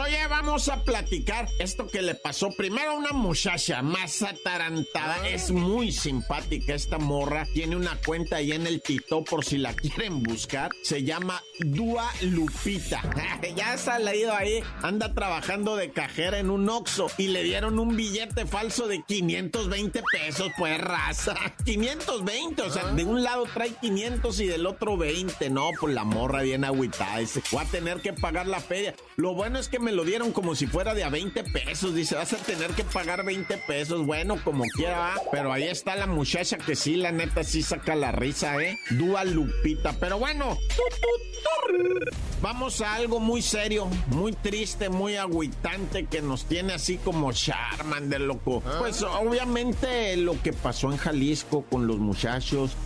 Oye, 0.03 0.27
vamos 0.29 0.69
a 0.69 0.83
platicar 0.83 1.49
esto 1.59 1.87
que 1.87 2.03
le 2.03 2.15
pasó 2.15 2.51
primero 2.51 2.93
a 2.93 2.95
una 2.95 3.13
muchacha 3.13 3.83
más 3.83 4.23
atarantada. 4.23 5.29
Es 5.29 5.51
muy 5.51 5.93
simpática 5.93 6.75
esta 6.75 6.99
morra. 6.99 7.47
Tiene 7.55 7.77
una 7.77 7.97
cuenta 8.05 8.37
ahí 8.37 8.53
en 8.53 8.67
el 8.67 8.83
Tito 8.83 9.23
por 9.25 9.45
si 9.45 9.59
la 9.59 9.73
quieren 9.75 10.23
buscar. 10.23 10.73
Se 10.83 11.05
llama 11.05 11.43
Dua 11.61 12.11
Lupita. 12.23 13.03
ya 13.55 13.75
ha 13.75 13.99
leído 13.99 14.33
ahí. 14.35 14.63
Anda 14.83 15.15
trabajando 15.15 15.77
de 15.77 15.91
cajera 15.91 16.39
en 16.39 16.51
un 16.51 16.69
Oxxo 16.69 17.07
y 17.17 17.29
le 17.29 17.45
dieron 17.45 17.79
un 17.79 17.97
billete 17.97 18.47
falso 18.47 18.89
de 18.89 19.03
520 19.03 20.03
pesos. 20.13 20.51
Pues 20.59 20.81
raza. 21.07 21.35
520. 21.65 22.63
O 22.63 22.71
sea, 22.71 22.93
de 22.93 23.05
un 23.05 23.23
lado 23.23 23.47
trae 23.53 23.71
500 23.71 24.41
y 24.41 24.47
del 24.47 24.67
otro 24.67 24.97
20. 24.97 25.51
No, 25.51 25.71
pues 25.81 25.95
la 25.95 26.05
morra 26.05 26.43
bien 26.43 26.65
agüitada. 26.65 27.19
Dice, 27.19 27.43
va 27.55 27.63
a 27.63 27.67
tener 27.67 28.01
que 28.01 28.13
pagar 28.13 28.47
la 28.47 28.61
feria. 28.61 28.95
Lo 29.17 29.35
bueno 29.35 29.59
es 29.59 29.69
que 29.69 29.79
me 29.79 29.93
lo 29.93 30.05
dieron 30.05 30.33
como 30.33 30.55
si 30.55 30.67
fuera 30.67 30.95
de 30.95 31.05
a 31.05 31.09
20 31.09 31.45
pesos. 31.45 31.95
Dice, 31.95 32.15
vas 32.15 32.33
a 32.33 32.37
tener 32.37 32.71
que 32.73 32.85
pagar 32.85 33.25
20 33.25 33.57
pesos. 33.59 34.05
Bueno, 34.05 34.39
como 34.43 34.65
quiera, 34.75 35.15
pero 35.31 35.53
ahí 35.53 35.65
está 35.65 35.97
la 35.97 36.07
muchacha 36.07 36.59
que 36.59 36.77
sí, 36.77 36.97
la 36.97 37.13
neta, 37.13 37.45
sí 37.45 37.63
saca 37.63 37.95
la 37.95 38.13
risa, 38.13 38.61
¿eh? 38.63 38.79
Dua 38.91 39.25
Lupita. 39.25 39.95
Pero 39.99 40.19
bueno, 40.19 40.59
vamos 42.43 42.81
a 42.81 42.95
algo 42.95 43.21
muy 43.21 43.43
serio, 43.43 43.89
muy 44.09 44.33
triste, 44.33 44.89
muy 44.89 45.17
agüitante 45.17 46.07
que 46.07 46.23
nos 46.23 46.45
tiene 46.45 46.75
así 46.75 46.99
como 46.99 47.33
Charmander, 47.33 48.21
loco. 48.21 48.63
Ah. 48.67 48.77
Pues 48.81 49.03
obviamente 49.03 50.17
lo 50.17 50.41
que 50.43 50.53
pasó 50.53 50.93
en 50.93 50.94
Jalisco 50.97 51.65
con 51.71 51.87
los 51.87 51.99
muchachos, 51.99 52.77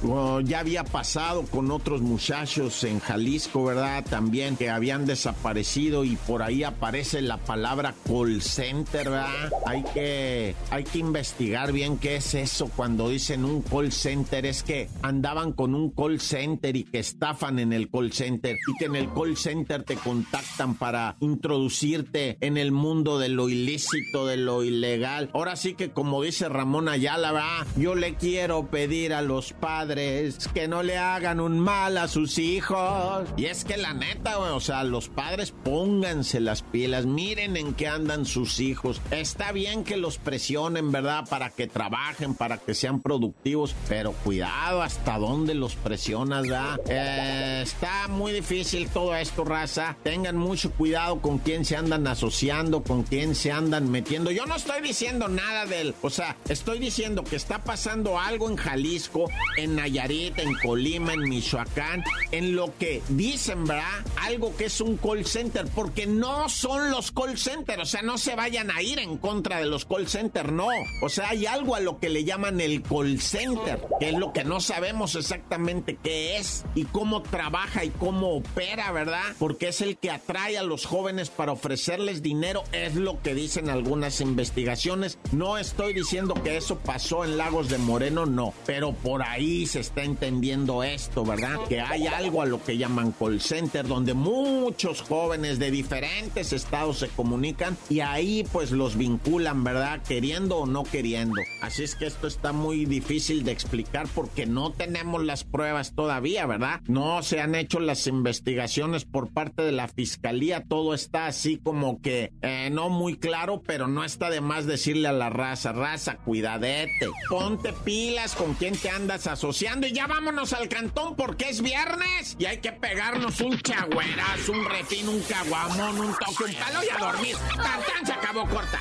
ya 0.45 0.61
había 0.61 0.85
pasado 0.85 1.45
con 1.45 1.71
otros 1.71 2.01
muchachos 2.01 2.85
en 2.85 3.01
Jalisco, 3.01 3.65
¿verdad? 3.65 4.05
También 4.09 4.57
que 4.57 4.71
habían 4.71 5.07
desaparecido 5.07 6.05
y 6.05 6.17
por 6.17 6.43
ahí 6.43 6.63
aparece 6.63 7.23
la 7.23 7.39
palabra 7.39 7.95
call 8.07 8.43
center, 8.43 9.11
¿verdad? 9.11 9.53
Hay 9.67 9.85
que, 9.95 10.55
hay 10.71 10.85
que 10.85 10.99
investigar 10.99 11.73
bien 11.73 11.99
qué 11.99 12.17
es 12.17 12.35
eso 12.35 12.71
cuando 12.75 13.09
dicen 13.09 13.45
un 13.45 13.63
call 13.63 13.93
center. 13.93 14.47
Es 14.47 14.63
que 14.63 14.89
andaban 15.03 15.53
con 15.53 15.75
un 15.75 15.91
call 15.91 16.21
center 16.21 16.77
y 16.77 16.85
que 16.85 16.99
estafan 16.99 17.59
en 17.59 17.73
el 17.73 17.91
call 17.91 18.13
center 18.13 18.57
y 18.57 18.79
que 18.79 18.87
en 18.87 18.97
el 18.97 19.13
call 19.13 19.37
center 19.37 19.83
te 19.83 19.97
contactan 19.97 20.75
para 20.75 21.17
introducirte 21.21 22.39
en 22.41 22.57
el 22.57 22.73
mundo 22.73 23.19
de 23.19 23.29
lo 23.29 23.49
ilícito, 23.49 24.27
de 24.27 24.37
lo 24.37 24.65
ilegal. 24.65 25.31
Ahora 25.35 25.57
sí 25.57 25.75
que 25.75 25.91
como 25.91 26.23
dice 26.23 26.49
Ramón 26.49 26.89
Ayala, 26.89 27.33
¿verdad? 27.33 27.67
yo 27.77 27.95
le 27.99 28.15
quiero 28.15 28.67
pedir 28.67 29.13
a 29.13 29.23
los 29.23 29.53
padres 29.53 30.49
que 30.55 30.69
no 30.69 30.83
le 30.83 30.97
hagan 30.97 31.41
un 31.41 31.59
mal 31.59 31.99
a 31.99 32.09
sus 32.09 32.39
hijos. 32.39 33.27
Y 33.37 33.47
es 33.47 33.65
que 33.65 33.77
la 33.77 33.93
neta, 33.93 34.39
o 34.39 34.61
sea, 34.61 34.85
los 34.85 35.09
padres 35.09 35.53
pónganse 35.65 36.41
las 36.41 36.63
pilas, 36.63 37.07
miren 37.07 37.57
en 37.57 37.75
qué 37.75 37.89
andan 37.89 38.25
sus 38.25 38.61
hijos. 38.61 39.01
Está 39.11 39.53
bien 39.53 39.85
que 39.85 39.97
los 39.97 40.19
presionen, 40.19 40.93
¿verdad? 40.93 41.29
Para 41.29 41.51
que 41.51 41.67
trabajen, 41.67 42.35
para 42.35 42.59
que 42.59 42.75
sean 42.75 43.01
productivos, 43.01 43.75
pero 43.89 44.13
cuidado 44.13 44.83
hasta 44.83 45.19
dónde 45.19 45.55
los 45.55 45.75
presionas, 45.75 46.43
¿verdad? 46.43 46.81
Eh, 46.89 47.61
está 47.63 48.09
muy 48.09 48.33
difícil 48.33 48.89
todo 48.89 49.15
esto, 49.17 49.45
raza. 49.45 49.97
Tengan 50.05 50.37
mucho 50.37 50.71
cuidado 50.71 51.21
con 51.21 51.39
quién 51.39 51.65
se 51.65 51.77
andan 51.77 52.07
asociando, 52.07 52.83
con 52.83 53.03
quién 53.03 53.35
se 53.35 53.51
andan 53.51 53.91
metiendo. 53.91 54.31
Yo 54.31 54.47
no 54.47 54.55
estoy 54.55 54.81
diciendo 54.83 55.29
nada 55.29 55.67
del, 55.67 55.95
o 56.03 56.11
sea, 56.11 56.37
estoy 56.49 56.79
diciendo 56.79 57.25
que 57.25 57.37
está 57.37 57.59
pasando 57.65 57.88
algo 57.91 58.51
en 58.51 58.57
Jalisco, 58.57 59.31
en 59.57 59.77
Nayarit, 59.77 60.39
en 60.39 60.55
Colima, 60.63 61.15
en 61.15 61.29
Michoacán, 61.29 62.05
en 62.33 62.55
lo 62.55 62.77
que 62.79 63.03
dicen, 63.09 63.65
¿verdad? 63.65 64.05
Algo 64.17 64.55
que 64.57 64.67
es 64.67 64.81
un 64.81 64.97
call 64.99 65.25
center, 65.25 65.67
porque 65.75 66.07
no 66.07 66.49
son 66.49 66.91
los 66.91 67.11
call 67.11 67.39
centers, 67.39 67.83
o 67.83 67.87
sea, 67.87 68.03
no 68.03 68.19
se 68.19 68.35
vayan 68.35 68.71
a 68.71 68.83
ir 68.83 68.99
en 68.99 69.17
contra 69.17 69.59
de 69.59 69.67
los 69.67 69.87
call 69.87 70.07
centers, 70.07 70.53
no. 70.53 70.69
O 71.03 71.09
sea, 71.09 71.31
hay 71.31 71.47
algo 71.47 71.75
a 71.75 71.81
lo 71.81 71.99
que 71.99 72.11
le 72.11 72.25
llaman 72.25 72.61
el 72.61 72.83
call 72.83 73.21
center, 73.21 73.81
que 73.99 74.11
es 74.11 74.15
lo 74.15 74.33
que 74.33 74.45
no 74.45 74.61
sabemos 74.61 75.15
exactamente 75.15 75.99
qué 76.03 76.37
es 76.37 76.65
y 76.75 76.85
cómo 76.85 77.23
trabaja 77.23 77.85
y 77.85 77.91
cómo 77.91 78.37
opera, 78.37 78.93
¿verdad? 78.93 79.35
Porque 79.39 79.69
es 79.69 79.81
el 79.81 79.97
que 79.97 80.11
atrae 80.11 80.59
a 80.59 80.63
los 80.63 80.85
jóvenes 80.85 81.31
para 81.31 81.53
ofrecerles 81.53 82.23
dinero, 82.23 82.65
es 82.73 82.95
lo 82.97 83.23
que 83.23 83.35
dicen 83.35 83.71
algunas 83.71 84.21
investigaciones. 84.21 85.19
No 85.33 85.57
estoy 85.57 85.95
diciendo 85.95 86.35
que 86.35 86.57
eso 86.57 86.79
pasó 86.79 87.25
en 87.25 87.39
Lagos 87.39 87.69
de 87.69 87.78
Moreno, 87.79 88.27
no, 88.27 88.53
pero 88.67 88.93
por 88.93 89.23
ahí 89.23 89.67
se 89.67 89.81
está 89.81 90.03
entendiendo 90.03 90.83
esto, 90.83 91.25
¿verdad? 91.25 91.57
Que 91.69 91.81
hay 91.81 92.07
algo 92.07 92.43
a 92.43 92.47
lo 92.47 92.63
que 92.63 92.77
llaman 92.77 93.13
call 93.13 93.41
center, 93.41 93.87
donde 93.87 94.15
muchos 94.15 95.03
jóvenes 95.03 95.59
de 95.59 95.71
diferentes 95.71 96.53
estados 96.53 96.99
se 96.99 97.09
comunican 97.09 97.77
y 97.89 98.01
ahí 98.01 98.47
pues 98.53 98.71
los 98.71 98.97
vinculan, 98.97 99.65
¿verdad? 99.65 100.03
Queriendo 100.03 100.59
o 100.59 100.67
no 100.67 100.85
queriendo. 100.85 101.41
Así 101.63 101.83
es 101.85 101.95
que 101.95 102.07
esto 102.07 102.27
está 102.27 102.53
muy 102.53 102.85
difícil 102.85 103.45
de 103.45 103.53
explicar 103.53 104.07
porque 104.15 104.47
no 104.47 104.73
tenemos 104.73 105.25
las 105.25 105.45
pruebas 105.45 105.95
todavía, 105.95 106.47
¿verdad? 106.47 106.81
No 106.87 107.23
se 107.23 107.41
han 107.41 107.55
hecho 107.55 107.81
las 107.81 108.07
investigaciones 108.07 109.05
por 109.05 109.29
parte 109.29 109.63
de 109.63 109.73
la 109.73 109.89
fiscalía, 109.89 110.65
todo 110.69 110.95
está 110.95 111.27
así 111.27 111.59
como 111.59 112.01
que 112.01 112.33
eh, 112.43 112.71
no 112.73 112.89
muy 112.89 113.17
claro, 113.17 113.63
pero 113.67 113.89
no 113.89 114.05
está 114.05 114.31
de 114.31 114.41
más 114.41 114.67
decirle 114.67 115.09
a 115.09 115.13
la 115.13 115.31
raza, 115.31 115.73
raza, 115.73 116.17
cuidadete, 116.19 117.09
ponte 117.29 117.68
pilas 117.73 118.35
con 118.35 118.55
quién 118.55 118.77
te 118.77 118.91
andas 118.91 119.27
asociando 119.27 119.87
y 119.87 119.93
ya 119.93 120.07
vámonos 120.07 120.53
al 120.53 120.69
cantón 120.69 121.17
porque 121.17 121.49
es 121.49 121.63
viernes 121.63 122.37
y 122.39 122.47
hay 122.47 122.59
que 122.59 122.73
pegarnos 122.73 123.41
un 123.41 123.61
chagüeras, 123.61 124.49
un 124.49 124.65
refín, 124.65 125.09
un 125.09 125.21
caguamón, 125.23 126.01
un 126.01 126.15
toque, 126.15 126.45
un 126.45 126.55
palo 126.55 126.81
y 126.85 126.89
a 126.89 126.99
dormir. 126.99 127.37
Tan, 127.57 128.07
se 128.07 128.13
acabó 128.13 128.47
corta. 128.49 128.79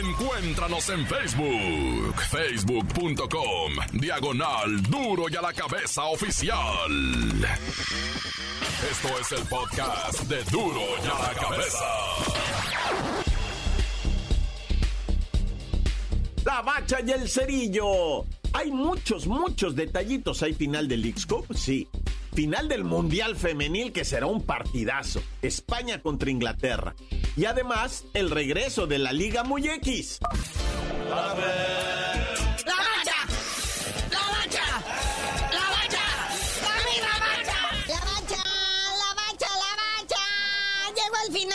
Encuéntranos 0.00 0.88
en 0.88 1.06
Facebook, 1.06 2.14
facebook.com, 2.30 3.72
diagonal 3.92 4.82
duro 4.82 5.26
y 5.28 5.36
a 5.36 5.42
la 5.42 5.52
cabeza 5.52 6.04
oficial. 6.04 6.58
Esto 8.90 9.18
es 9.18 9.32
el 9.32 9.46
podcast 9.48 10.20
de 10.22 10.42
duro 10.44 10.80
y 11.02 11.06
a 11.06 11.28
la 11.28 11.40
cabeza. 11.40 12.63
La 16.54 16.62
bacha 16.62 16.98
y 17.04 17.10
el 17.10 17.28
cerillo. 17.28 18.26
Hay 18.52 18.70
muchos, 18.70 19.26
muchos 19.26 19.74
detallitos. 19.74 20.40
¿Hay 20.44 20.54
final 20.54 20.86
del 20.86 21.02
Leagues 21.02 21.26
Cup? 21.26 21.46
Sí. 21.52 21.88
Final 22.32 22.68
del 22.68 22.84
Mundial 22.84 23.34
Femenil 23.34 23.92
que 23.92 24.04
será 24.04 24.26
un 24.26 24.40
partidazo. 24.40 25.20
España 25.42 26.00
contra 26.00 26.30
Inglaterra. 26.30 26.94
Y 27.36 27.46
además, 27.46 28.04
el 28.14 28.30
regreso 28.30 28.86
de 28.86 28.98
la 29.00 29.12
Liga 29.12 29.42
Muy 41.30 41.42
X. 41.42 41.54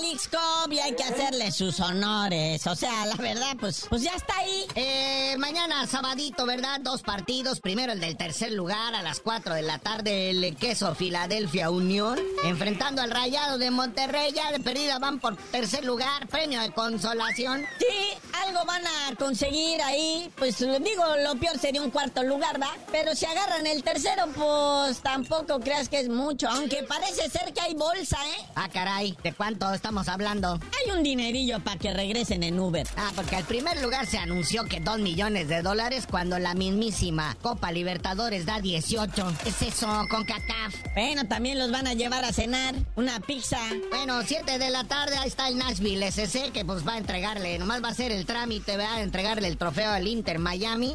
Leagues 0.00 0.28
Cup 0.28 0.72
y 0.72 0.78
hay 0.78 0.94
que 0.94 1.02
hacerle 1.02 1.50
sus 1.52 1.78
honores. 1.80 2.66
O 2.66 2.74
sea, 2.74 3.06
la 3.06 3.16
verdad, 3.16 3.56
pues, 3.58 3.86
pues 3.88 4.02
ya 4.02 4.12
está 4.14 4.36
ahí. 4.38 4.66
Eh, 4.74 5.36
mañana, 5.38 5.86
sabadito, 5.86 6.46
¿verdad? 6.46 6.80
Dos 6.80 7.02
partidos. 7.02 7.60
Primero 7.60 7.92
el 7.92 8.00
del 8.00 8.16
tercer 8.16 8.52
lugar 8.52 8.94
a 8.94 9.02
las 9.02 9.20
4 9.20 9.54
de 9.54 9.62
la 9.62 9.78
tarde, 9.78 10.30
el 10.30 10.56
queso 10.56 10.94
Filadelfia 10.94 11.70
Unión. 11.70 12.18
Enfrentando 12.44 13.02
al 13.02 13.10
Rayado 13.10 13.58
de 13.58 13.70
Monterrey. 13.70 14.32
Ya 14.32 14.50
de 14.52 14.60
perdida 14.60 14.98
van 14.98 15.20
por 15.20 15.36
tercer 15.36 15.84
lugar. 15.84 16.26
Premio 16.28 16.60
de 16.60 16.72
consolación. 16.72 17.64
Sí, 17.78 18.18
algo 18.42 18.64
van 18.66 18.82
a 18.86 19.14
conseguir 19.16 19.80
ahí. 19.82 20.30
Pues 20.36 20.58
digo, 20.58 21.04
lo 21.22 21.36
peor 21.36 21.58
sería 21.58 21.82
un 21.82 21.90
cuarto 21.90 22.22
lugar, 22.22 22.60
¿va? 22.60 22.70
Pero 22.90 23.14
si 23.14 23.26
agarran 23.26 23.66
el 23.66 23.82
tercero, 23.82 24.26
pues 24.34 25.00
tampoco 25.00 25.60
creas 25.60 25.88
que 25.88 26.00
es 26.00 26.08
mucho. 26.08 26.48
Aunque 26.48 26.82
parece 26.82 27.28
ser 27.30 27.52
que 27.52 27.60
hay 27.60 27.74
bolsa, 27.74 28.16
¿eh? 28.38 28.46
Ah, 28.54 28.68
caray. 28.72 29.16
¿De 29.22 29.32
cuánto 29.32 29.72
estamos 29.72 30.08
hablando? 30.08 30.60
Hay 30.78 30.90
un 30.90 31.02
dinerillo 31.02 31.60
para 31.60 31.78
que 31.78 31.92
regresen 31.92 32.42
en 32.42 32.58
Uber. 32.58 32.86
Ah, 32.96 33.12
porque 33.14 33.36
al 33.36 33.44
primer 33.44 33.80
lugar 33.82 34.06
se 34.06 34.18
anunció 34.18 34.64
que 34.64 34.80
2 34.80 34.98
millones 34.98 35.48
de 35.48 35.62
dólares 35.62 36.06
cuando 36.10 36.38
la 36.38 36.54
mismísima 36.54 37.36
Copa 37.42 37.72
Libertadores 37.72 38.46
da 38.46 38.60
18. 38.60 39.32
Es 39.46 39.62
eso, 39.62 39.86
con 40.10 40.24
CACAF. 40.24 40.74
Bueno, 40.94 41.26
también 41.26 41.58
los 41.58 41.70
van 41.70 41.86
a 41.86 41.94
llevar 41.94 42.24
a 42.24 42.32
cenar. 42.32 42.74
Una 42.96 43.20
pizza. 43.20 43.58
Bueno, 43.90 44.22
7 44.24 44.58
de 44.58 44.70
la 44.70 44.84
tarde, 44.84 45.16
ahí 45.16 45.28
está 45.28 45.48
el 45.48 45.58
Nashville 45.58 46.06
SC 46.10 46.52
que 46.52 46.64
pues 46.64 46.86
va 46.86 46.94
a 46.94 46.98
entregarle, 46.98 47.58
nomás 47.58 47.82
va 47.82 47.88
a 47.88 47.94
ser 47.94 48.12
el 48.12 48.23
trámite, 48.24 48.76
va 48.76 48.94
a 48.94 49.02
entregarle 49.02 49.48
el 49.48 49.56
trofeo 49.56 49.90
al 49.90 50.06
Inter 50.06 50.38
Miami. 50.38 50.92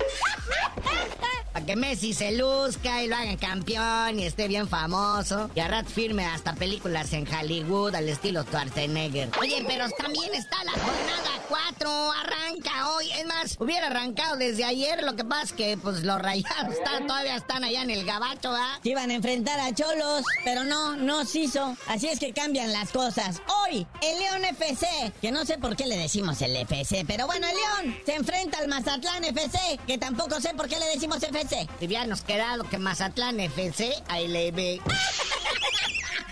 Para 1.54 1.66
que 1.66 1.76
Messi 1.76 2.14
se 2.14 2.32
luzca 2.34 3.04
y 3.04 3.08
lo 3.08 3.16
hagan 3.16 3.38
campeón 3.38 4.20
y 4.20 4.26
esté 4.26 4.48
bien 4.48 4.68
famoso. 4.68 5.50
Y 5.56 5.60
a 5.60 5.68
rat 5.68 5.88
firme 5.88 6.26
hasta 6.26 6.54
películas 6.54 7.12
en 7.14 7.28
Hollywood 7.28 7.96
al 7.96 8.08
estilo 8.08 8.44
Schwarzenegger. 8.44 9.30
Oye, 9.40 9.64
pero 9.68 9.90
también 9.98 10.34
está 10.36 10.64
la 10.64 10.72
jornada 10.72 11.42
4. 11.48 12.12
Arranca 12.12 12.90
hoy. 12.92 13.12
Es 13.12 13.26
más, 13.26 13.56
hubiera 13.60 13.88
arrancado 13.88 14.38
desde 14.38 14.64
ayer. 14.64 15.04
Lo 15.04 15.16
que 15.16 15.24
pasa 15.24 15.44
es 15.44 15.54
que 15.54 15.78
pues 15.78 16.04
los 16.04 16.22
rayados 16.22 16.76
todavía 17.08 17.36
están 17.36 17.64
allá 17.64 17.82
en 17.82 17.90
el 17.90 18.06
gabacho, 18.06 18.52
¿ah? 18.54 18.80
Iban 18.84 19.10
a 19.10 19.16
enfrentar 19.16 19.60
a 19.60 19.74
Cholos, 19.74 20.24
pero 20.44 20.64
no, 20.64 20.96
no 20.98 21.26
se 21.26 21.40
hizo. 21.40 21.76
Así 21.88 22.08
es 22.08 22.20
que 22.20 22.32
cambian 22.32 22.72
las 22.72 22.92
cosas. 22.92 23.42
Hoy, 23.64 23.88
el 24.02 24.20
León 24.20 24.46
FC, 24.46 24.88
que 25.22 25.32
no 25.32 25.46
sé 25.46 25.58
por 25.58 25.76
qué 25.76 25.88
le 25.88 25.98
decimos 25.98 26.42
el 26.42 26.56
FC, 26.56 27.06
pero 27.08 27.26
bueno, 27.26 27.48
el 27.48 27.56
León 27.56 27.98
se 28.06 28.16
enfrenta 28.16 28.60
al 28.60 28.68
Mazatlán 28.68 29.24
FC, 29.24 29.80
que 29.88 29.98
tampoco 29.98 30.40
sé 30.40 30.54
por 30.54 30.68
qué 30.68 30.78
le 30.78 30.86
decimos 30.88 31.24
FC. 31.24 31.39
Si 31.48 31.86
hubiéramos 31.86 32.22
quedado 32.22 32.66
que 32.66 32.78
Mazatlán 32.78 33.40
FC, 33.40 33.94
ahí 34.10 34.28
le 34.28 34.52
ve. 34.52 34.82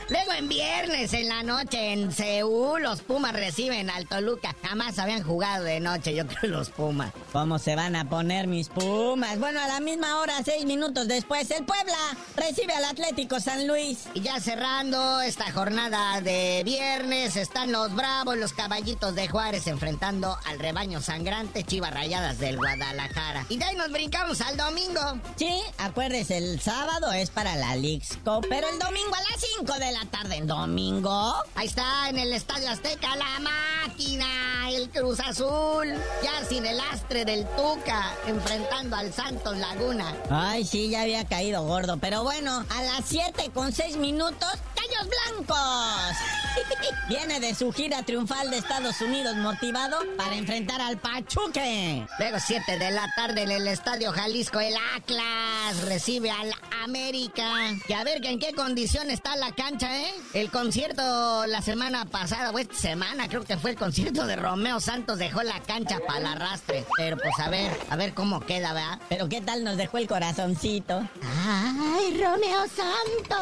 Luego 0.10 0.32
en 0.32 0.48
viernes 0.48 1.12
en 1.12 1.28
la 1.28 1.44
noche 1.44 1.92
en 1.92 2.14
Seúl 2.14 2.82
los 2.82 3.02
Pumas 3.02 3.34
reciben 3.34 3.90
al 3.90 4.08
Toluca. 4.08 4.56
Jamás 4.64 5.00
habían 5.00 5.22
jugado 5.22 5.66
de 5.66 5.82
noche, 5.82 6.16
yo 6.16 6.26
creo 6.26 6.50
los 6.50 6.70
Pumas. 6.70 7.12
¿Cómo 7.34 7.60
se 7.60 7.76
van 7.76 7.94
a 7.98 8.10
poner 8.10 8.48
mis 8.48 8.70
Pumas? 8.70 9.38
Bueno, 9.38 9.60
a 9.60 9.68
la 9.68 9.82
misma 9.82 10.20
hora, 10.22 10.42
seis 10.46 10.64
minutos 10.64 11.10
después, 11.10 11.52
el 11.52 11.66
Puebla 11.66 11.98
recibe 12.38 12.74
al 12.74 12.86
Atlético 12.86 13.42
San 13.42 13.68
Luis. 13.68 14.06
Y 14.14 14.22
ya 14.22 14.40
cerrando 14.40 15.20
esta 15.22 15.52
jornada 15.52 16.22
de 16.22 16.62
viernes, 16.64 17.36
están 17.36 17.74
los 17.74 17.94
Bravos, 17.94 18.38
los 18.38 18.54
Caballitos 18.54 19.14
de 19.14 19.28
Juárez 19.28 19.68
enfrentando 19.68 20.38
al 20.46 20.60
rebaño 20.60 21.02
sangrante 21.02 21.66
Chivas 21.66 21.94
Rayadas 21.94 22.40
del 22.40 22.56
Guadalajara. 22.56 23.46
Y 23.50 23.58
de 23.58 23.66
ahí 23.66 23.76
nos 23.76 23.92
brincamos 23.92 24.40
al 24.40 24.56
domingo. 24.56 25.02
Sí, 25.36 25.60
acuérdese, 25.80 26.38
el 26.38 26.62
sábado 26.62 27.12
es 27.12 27.30
para 27.30 27.58
la 27.58 27.76
Leagues 27.76 28.18
Cup, 28.24 28.46
pero 28.48 28.70
el 28.70 28.80
domingo 28.80 29.14
a 29.14 29.32
las 29.32 29.46
5 29.58 29.74
de 29.74 29.92
la 29.92 29.97
tarde 30.06 30.36
en 30.36 30.48
domingo. 30.48 31.34
Ahí 31.56 31.68
está 31.68 32.10
en 32.10 32.20
el 32.20 32.34
Estadio 32.34 32.70
Azteca 32.70 33.16
la 33.16 33.40
máquina, 33.40 34.70
el 34.70 34.90
Cruz 34.90 35.20
Azul, 35.20 35.94
ya 36.24 36.46
sin 36.48 36.66
el 36.66 36.80
astre 36.80 37.26
del 37.26 37.46
Tuca, 37.56 38.14
enfrentando 38.28 38.96
al 38.96 39.12
Santos 39.14 39.58
Laguna. 39.58 40.16
Ay, 40.30 40.64
sí, 40.66 40.90
ya 40.90 41.02
había 41.02 41.26
caído 41.26 41.64
gordo, 41.66 41.98
pero 41.98 42.24
bueno, 42.24 42.66
a 42.70 42.84
las 42.84 43.06
7 43.06 43.52
con 43.54 43.72
6 43.72 43.98
minutos, 43.98 44.50
Callos 44.88 45.10
Blancos. 45.10 46.18
Viene 47.08 47.40
de 47.40 47.56
su 47.56 47.72
gira 47.72 48.04
triunfal 48.04 48.50
de 48.50 48.58
Estados 48.58 49.00
Unidos 49.02 49.36
motivado 49.38 49.98
para 50.18 50.36
enfrentar 50.36 50.82
al 50.82 50.98
Pachuque. 50.98 52.06
Luego 52.20 52.38
7 52.40 52.78
de 52.78 52.92
la 52.92 53.08
tarde 53.16 53.44
en 53.44 53.52
el 53.52 53.68
Estadio 53.68 54.12
Jalisco, 54.12 54.60
el 54.60 54.76
Atlas 54.96 55.82
recibe 55.86 56.32
al 56.32 56.54
América. 56.84 57.50
Y 57.88 57.94
a 57.94 58.04
ver 58.04 58.26
en 58.26 58.40
qué 58.40 58.54
condición 58.54 59.10
está 59.10 59.36
la 59.36 59.52
cancha, 59.54 59.96
¿eh? 59.98 60.14
El 60.34 60.50
concierto 60.52 61.46
la 61.48 61.62
semana 61.62 62.06
pasada, 62.06 62.52
o 62.52 62.60
esta 62.60 62.76
semana, 62.76 63.28
creo 63.28 63.44
que 63.44 63.58
fue 63.58 63.72
el 63.72 63.78
concierto 63.78 64.26
de 64.26 64.36
Romeo 64.36 64.80
Santos, 64.80 65.18
dejó 65.20 65.44
la 65.44 65.62
cancha 65.62 66.00
para 66.06 66.20
el 66.20 66.26
arrastre. 66.26 66.86
Pero 66.98 67.18
pues 67.18 67.34
a 67.40 67.50
ver, 67.50 67.72
a 67.90 67.96
ver 67.96 68.14
cómo 68.14 68.42
queda, 68.42 68.74
¿verdad? 68.74 69.00
Pero 69.10 69.30
qué 69.30 69.42
tal 69.42 69.64
nos 69.64 69.78
dejó 69.78 69.98
el 69.98 70.08
corazoncito. 70.08 71.08
¡Ay, 71.24 72.22
Romeo 72.22 72.66
Santos! 72.68 73.38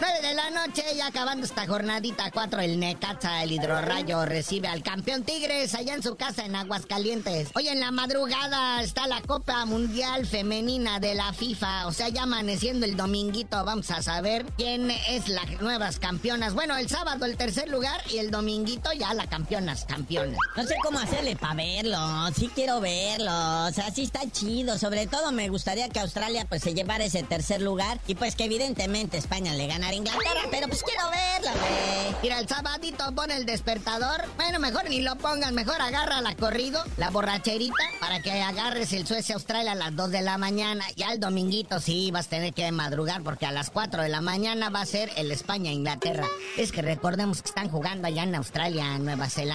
9 0.00 0.23
de 0.24 0.34
la 0.34 0.48
noche, 0.48 0.82
ya 0.96 1.08
acabando 1.08 1.44
esta 1.44 1.66
jornadita 1.66 2.30
4, 2.30 2.60
el 2.60 2.80
Necaxa, 2.80 3.42
el 3.42 3.52
hidrorrayo, 3.52 4.24
recibe 4.24 4.68
al 4.68 4.82
campeón 4.82 5.22
Tigres 5.22 5.74
allá 5.74 5.92
en 5.92 6.02
su 6.02 6.16
casa 6.16 6.46
en 6.46 6.56
Aguascalientes. 6.56 7.50
Hoy 7.54 7.68
en 7.68 7.78
la 7.78 7.90
madrugada 7.90 8.82
está 8.82 9.06
la 9.06 9.20
Copa 9.20 9.66
Mundial 9.66 10.24
Femenina 10.26 10.98
de 10.98 11.14
la 11.14 11.34
FIFA. 11.34 11.88
O 11.88 11.92
sea, 11.92 12.08
ya 12.08 12.22
amaneciendo 12.22 12.86
el 12.86 12.96
dominguito, 12.96 13.62
vamos 13.66 13.90
a 13.90 14.00
saber 14.00 14.46
quién 14.56 14.90
es 14.90 15.28
las 15.28 15.60
nuevas 15.60 15.98
campeonas. 15.98 16.54
Bueno, 16.54 16.74
el 16.78 16.88
sábado 16.88 17.26
el 17.26 17.36
tercer 17.36 17.68
lugar 17.68 18.00
y 18.10 18.16
el 18.16 18.30
dominguito 18.30 18.94
ya 18.94 19.12
la 19.12 19.26
campeonas, 19.26 19.84
campeones. 19.84 20.38
No 20.56 20.64
sé 20.64 20.76
cómo 20.82 21.00
hacerle 21.00 21.36
para 21.36 21.56
verlo, 21.56 21.98
sí 22.34 22.50
quiero 22.54 22.80
verlo, 22.80 23.66
o 23.66 23.72
sea, 23.72 23.90
sí 23.94 24.04
está 24.04 24.20
chido. 24.30 24.78
Sobre 24.78 25.06
todo 25.06 25.32
me 25.32 25.50
gustaría 25.50 25.90
que 25.90 26.00
Australia 26.00 26.46
pues 26.48 26.62
se 26.62 26.72
llevara 26.72 27.04
ese 27.04 27.24
tercer 27.24 27.60
lugar 27.60 28.00
y 28.06 28.14
pues 28.14 28.36
que 28.36 28.44
evidentemente 28.44 29.18
España 29.18 29.52
le 29.52 29.66
ganara 29.66 29.92
a 29.92 29.94
Inglaterra, 29.94 30.13
pero 30.50 30.68
pues 30.68 30.82
quiero 30.82 31.10
verlo, 31.10 31.50
güey. 31.60 32.16
Mira, 32.22 32.38
el 32.38 32.48
sabadito 32.48 33.12
pone 33.14 33.36
el 33.36 33.46
despertador. 33.46 34.24
Bueno, 34.36 34.58
mejor 34.58 34.88
ni 34.88 35.00
lo 35.00 35.16
pongan, 35.16 35.54
mejor 35.54 35.80
agarra 35.80 36.20
la 36.20 36.34
corrido, 36.34 36.82
la 36.96 37.10
borracherita, 37.10 37.74
para 38.00 38.20
que 38.22 38.30
agarres 38.30 38.92
el 38.92 39.06
Suecia-Australia 39.06 39.72
a 39.72 39.74
las 39.74 39.94
2 39.94 40.10
de 40.10 40.22
la 40.22 40.38
mañana. 40.38 40.84
Ya 40.96 41.12
el 41.12 41.20
dominguito 41.20 41.80
sí 41.80 42.10
vas 42.10 42.26
a 42.26 42.30
tener 42.30 42.54
que 42.54 42.70
madrugar 42.72 43.22
porque 43.22 43.46
a 43.46 43.52
las 43.52 43.70
4 43.70 44.02
de 44.02 44.08
la 44.08 44.20
mañana 44.20 44.70
va 44.70 44.80
a 44.80 44.86
ser 44.86 45.10
el 45.16 45.30
España-Inglaterra. 45.30 46.26
Es 46.56 46.72
que 46.72 46.82
recordemos 46.82 47.42
que 47.42 47.48
están 47.48 47.68
jugando 47.68 48.08
allá 48.08 48.22
en 48.22 48.34
Australia, 48.34 48.98
Nueva 48.98 49.28
Zelanda. 49.28 49.54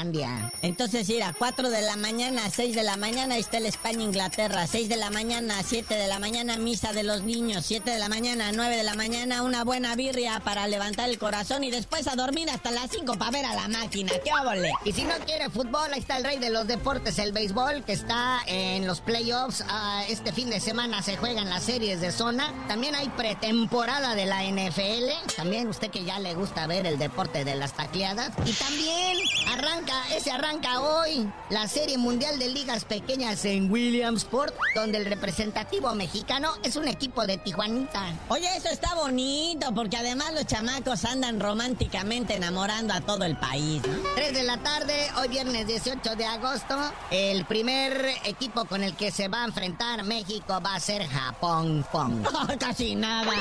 Entonces 0.61 1.09
ir 1.09 1.23
a 1.23 1.33
4 1.33 1.69
de 1.69 1.81
la 1.81 1.95
mañana, 1.97 2.45
a 2.45 2.49
6 2.49 2.73
de 2.75 2.83
la 2.83 2.97
mañana 2.97 3.35
ahí 3.35 3.41
está 3.41 3.57
el 3.57 3.65
España-Inglaterra. 3.65 4.65
6 4.65 4.89
de 4.89 4.95
la 4.95 5.09
mañana, 5.09 5.55
7 5.63 5.93
de 5.95 6.07
la 6.07 6.19
mañana, 6.19 6.57
misa 6.57 6.93
de 6.93 7.03
los 7.03 7.23
niños. 7.23 7.65
7 7.65 7.91
de 7.91 7.99
la 7.99 8.09
mañana, 8.09 8.51
9 8.53 8.77
de 8.77 8.83
la 8.83 8.95
mañana, 8.95 9.43
una 9.43 9.63
buena 9.63 9.95
birria 9.95 10.39
para 10.49 10.67
levantar 10.67 11.07
el 11.07 11.19
corazón 11.19 11.63
y 11.63 11.69
después 11.69 12.07
a 12.07 12.15
dormir 12.15 12.49
hasta 12.49 12.71
las 12.71 12.89
5 12.89 13.19
para 13.19 13.29
ver 13.29 13.45
a 13.45 13.53
la 13.53 13.67
máquina. 13.67 14.11
¡Qué 14.23 14.31
óvole! 14.33 14.73
Y 14.83 14.93
si 14.93 15.03
no 15.03 15.13
quiere 15.23 15.47
fútbol, 15.51 15.93
ahí 15.93 15.99
está 15.99 16.17
el 16.17 16.23
rey 16.23 16.39
de 16.39 16.49
los 16.49 16.65
deportes, 16.65 17.19
el 17.19 17.33
béisbol, 17.33 17.83
que 17.83 17.93
está 17.93 18.39
en 18.47 18.87
los 18.87 18.99
playoffs. 18.99 19.63
Ah, 19.69 20.03
este 20.09 20.33
fin 20.33 20.49
de 20.49 20.59
semana 20.59 21.03
se 21.03 21.17
juegan 21.17 21.51
las 21.51 21.61
series 21.61 22.01
de 22.01 22.11
zona. 22.11 22.51
También 22.67 22.95
hay 22.95 23.09
pretemporada 23.09 24.15
de 24.15 24.25
la 24.25 24.43
NFL. 24.43 25.35
También 25.35 25.67
usted 25.67 25.91
que 25.91 26.03
ya 26.03 26.17
le 26.17 26.33
gusta 26.33 26.65
ver 26.65 26.87
el 26.87 26.97
deporte 26.97 27.45
de 27.45 27.53
las 27.53 27.73
tacleadas. 27.73 28.31
Y 28.43 28.53
también 28.53 29.17
arranca, 29.49 29.93
ese 30.15 30.31
arranca 30.31 30.81
hoy, 30.81 31.31
la 31.51 31.67
serie 31.67 31.99
mundial 31.99 32.39
de 32.39 32.49
ligas 32.49 32.85
pequeñas 32.85 33.45
en 33.45 33.71
Williamsport, 33.71 34.55
donde 34.73 34.97
el 34.97 35.05
representativo 35.05 35.93
mexicano 35.93 36.53
es 36.63 36.75
un 36.75 36.87
equipo 36.87 37.27
de 37.27 37.37
Tijuanita. 37.37 38.15
Oye, 38.29 38.49
eso 38.57 38.69
está 38.69 38.95
bonito, 38.95 39.71
porque 39.75 39.97
además 39.97 40.38
los 40.39 40.47
chamacos 40.47 41.03
andan 41.03 41.37
románticamente 41.37 42.35
enamorando 42.35 42.93
a 42.93 43.01
todo 43.01 43.25
el 43.25 43.35
país, 43.35 43.81
¿no? 43.85 44.09
3 44.15 44.33
de 44.33 44.43
la 44.43 44.55
tarde, 44.57 44.93
hoy 45.17 45.27
viernes 45.27 45.67
18 45.67 46.15
de 46.15 46.25
agosto, 46.25 46.77
el 47.11 47.43
primer 47.43 48.05
equipo 48.23 48.63
con 48.63 48.81
el 48.81 48.95
que 48.95 49.11
se 49.11 49.27
va 49.27 49.41
a 49.41 49.45
enfrentar 49.47 50.05
México 50.05 50.61
va 50.65 50.75
a 50.75 50.79
ser 50.79 51.05
Japón. 51.05 51.85
Pong. 51.91 52.25
Casi 52.59 52.95
nada. 52.95 53.33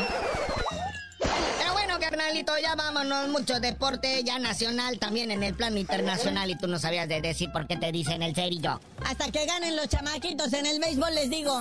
Pero 1.21 1.73
bueno, 1.73 2.01
carnalito, 2.01 2.59
ya 2.59 2.75
vámonos. 2.75 3.29
Mucho 3.29 3.61
deporte, 3.61 4.25
ya 4.25 4.41
nacional, 4.41 4.99
también 4.99 5.31
en 5.31 5.45
el 5.45 5.55
plano 5.55 5.79
internacional. 5.79 6.51
Y 6.51 6.59
tú 6.59 6.67
no 6.67 6.81
sabías 6.81 7.09
de 7.09 7.21
decir 7.21 7.53
por 7.53 7.69
qué 7.69 7.77
te 7.77 7.93
dicen 7.93 8.23
el 8.23 8.35
cerillo. 8.35 8.81
Hasta 9.05 9.31
que 9.31 9.47
ganen 9.47 9.77
los 9.77 9.89
chamaquitos 9.89 10.53
en 10.53 10.67
el 10.67 10.81
béisbol, 10.81 11.15
les 11.15 11.31
digo. 11.31 11.61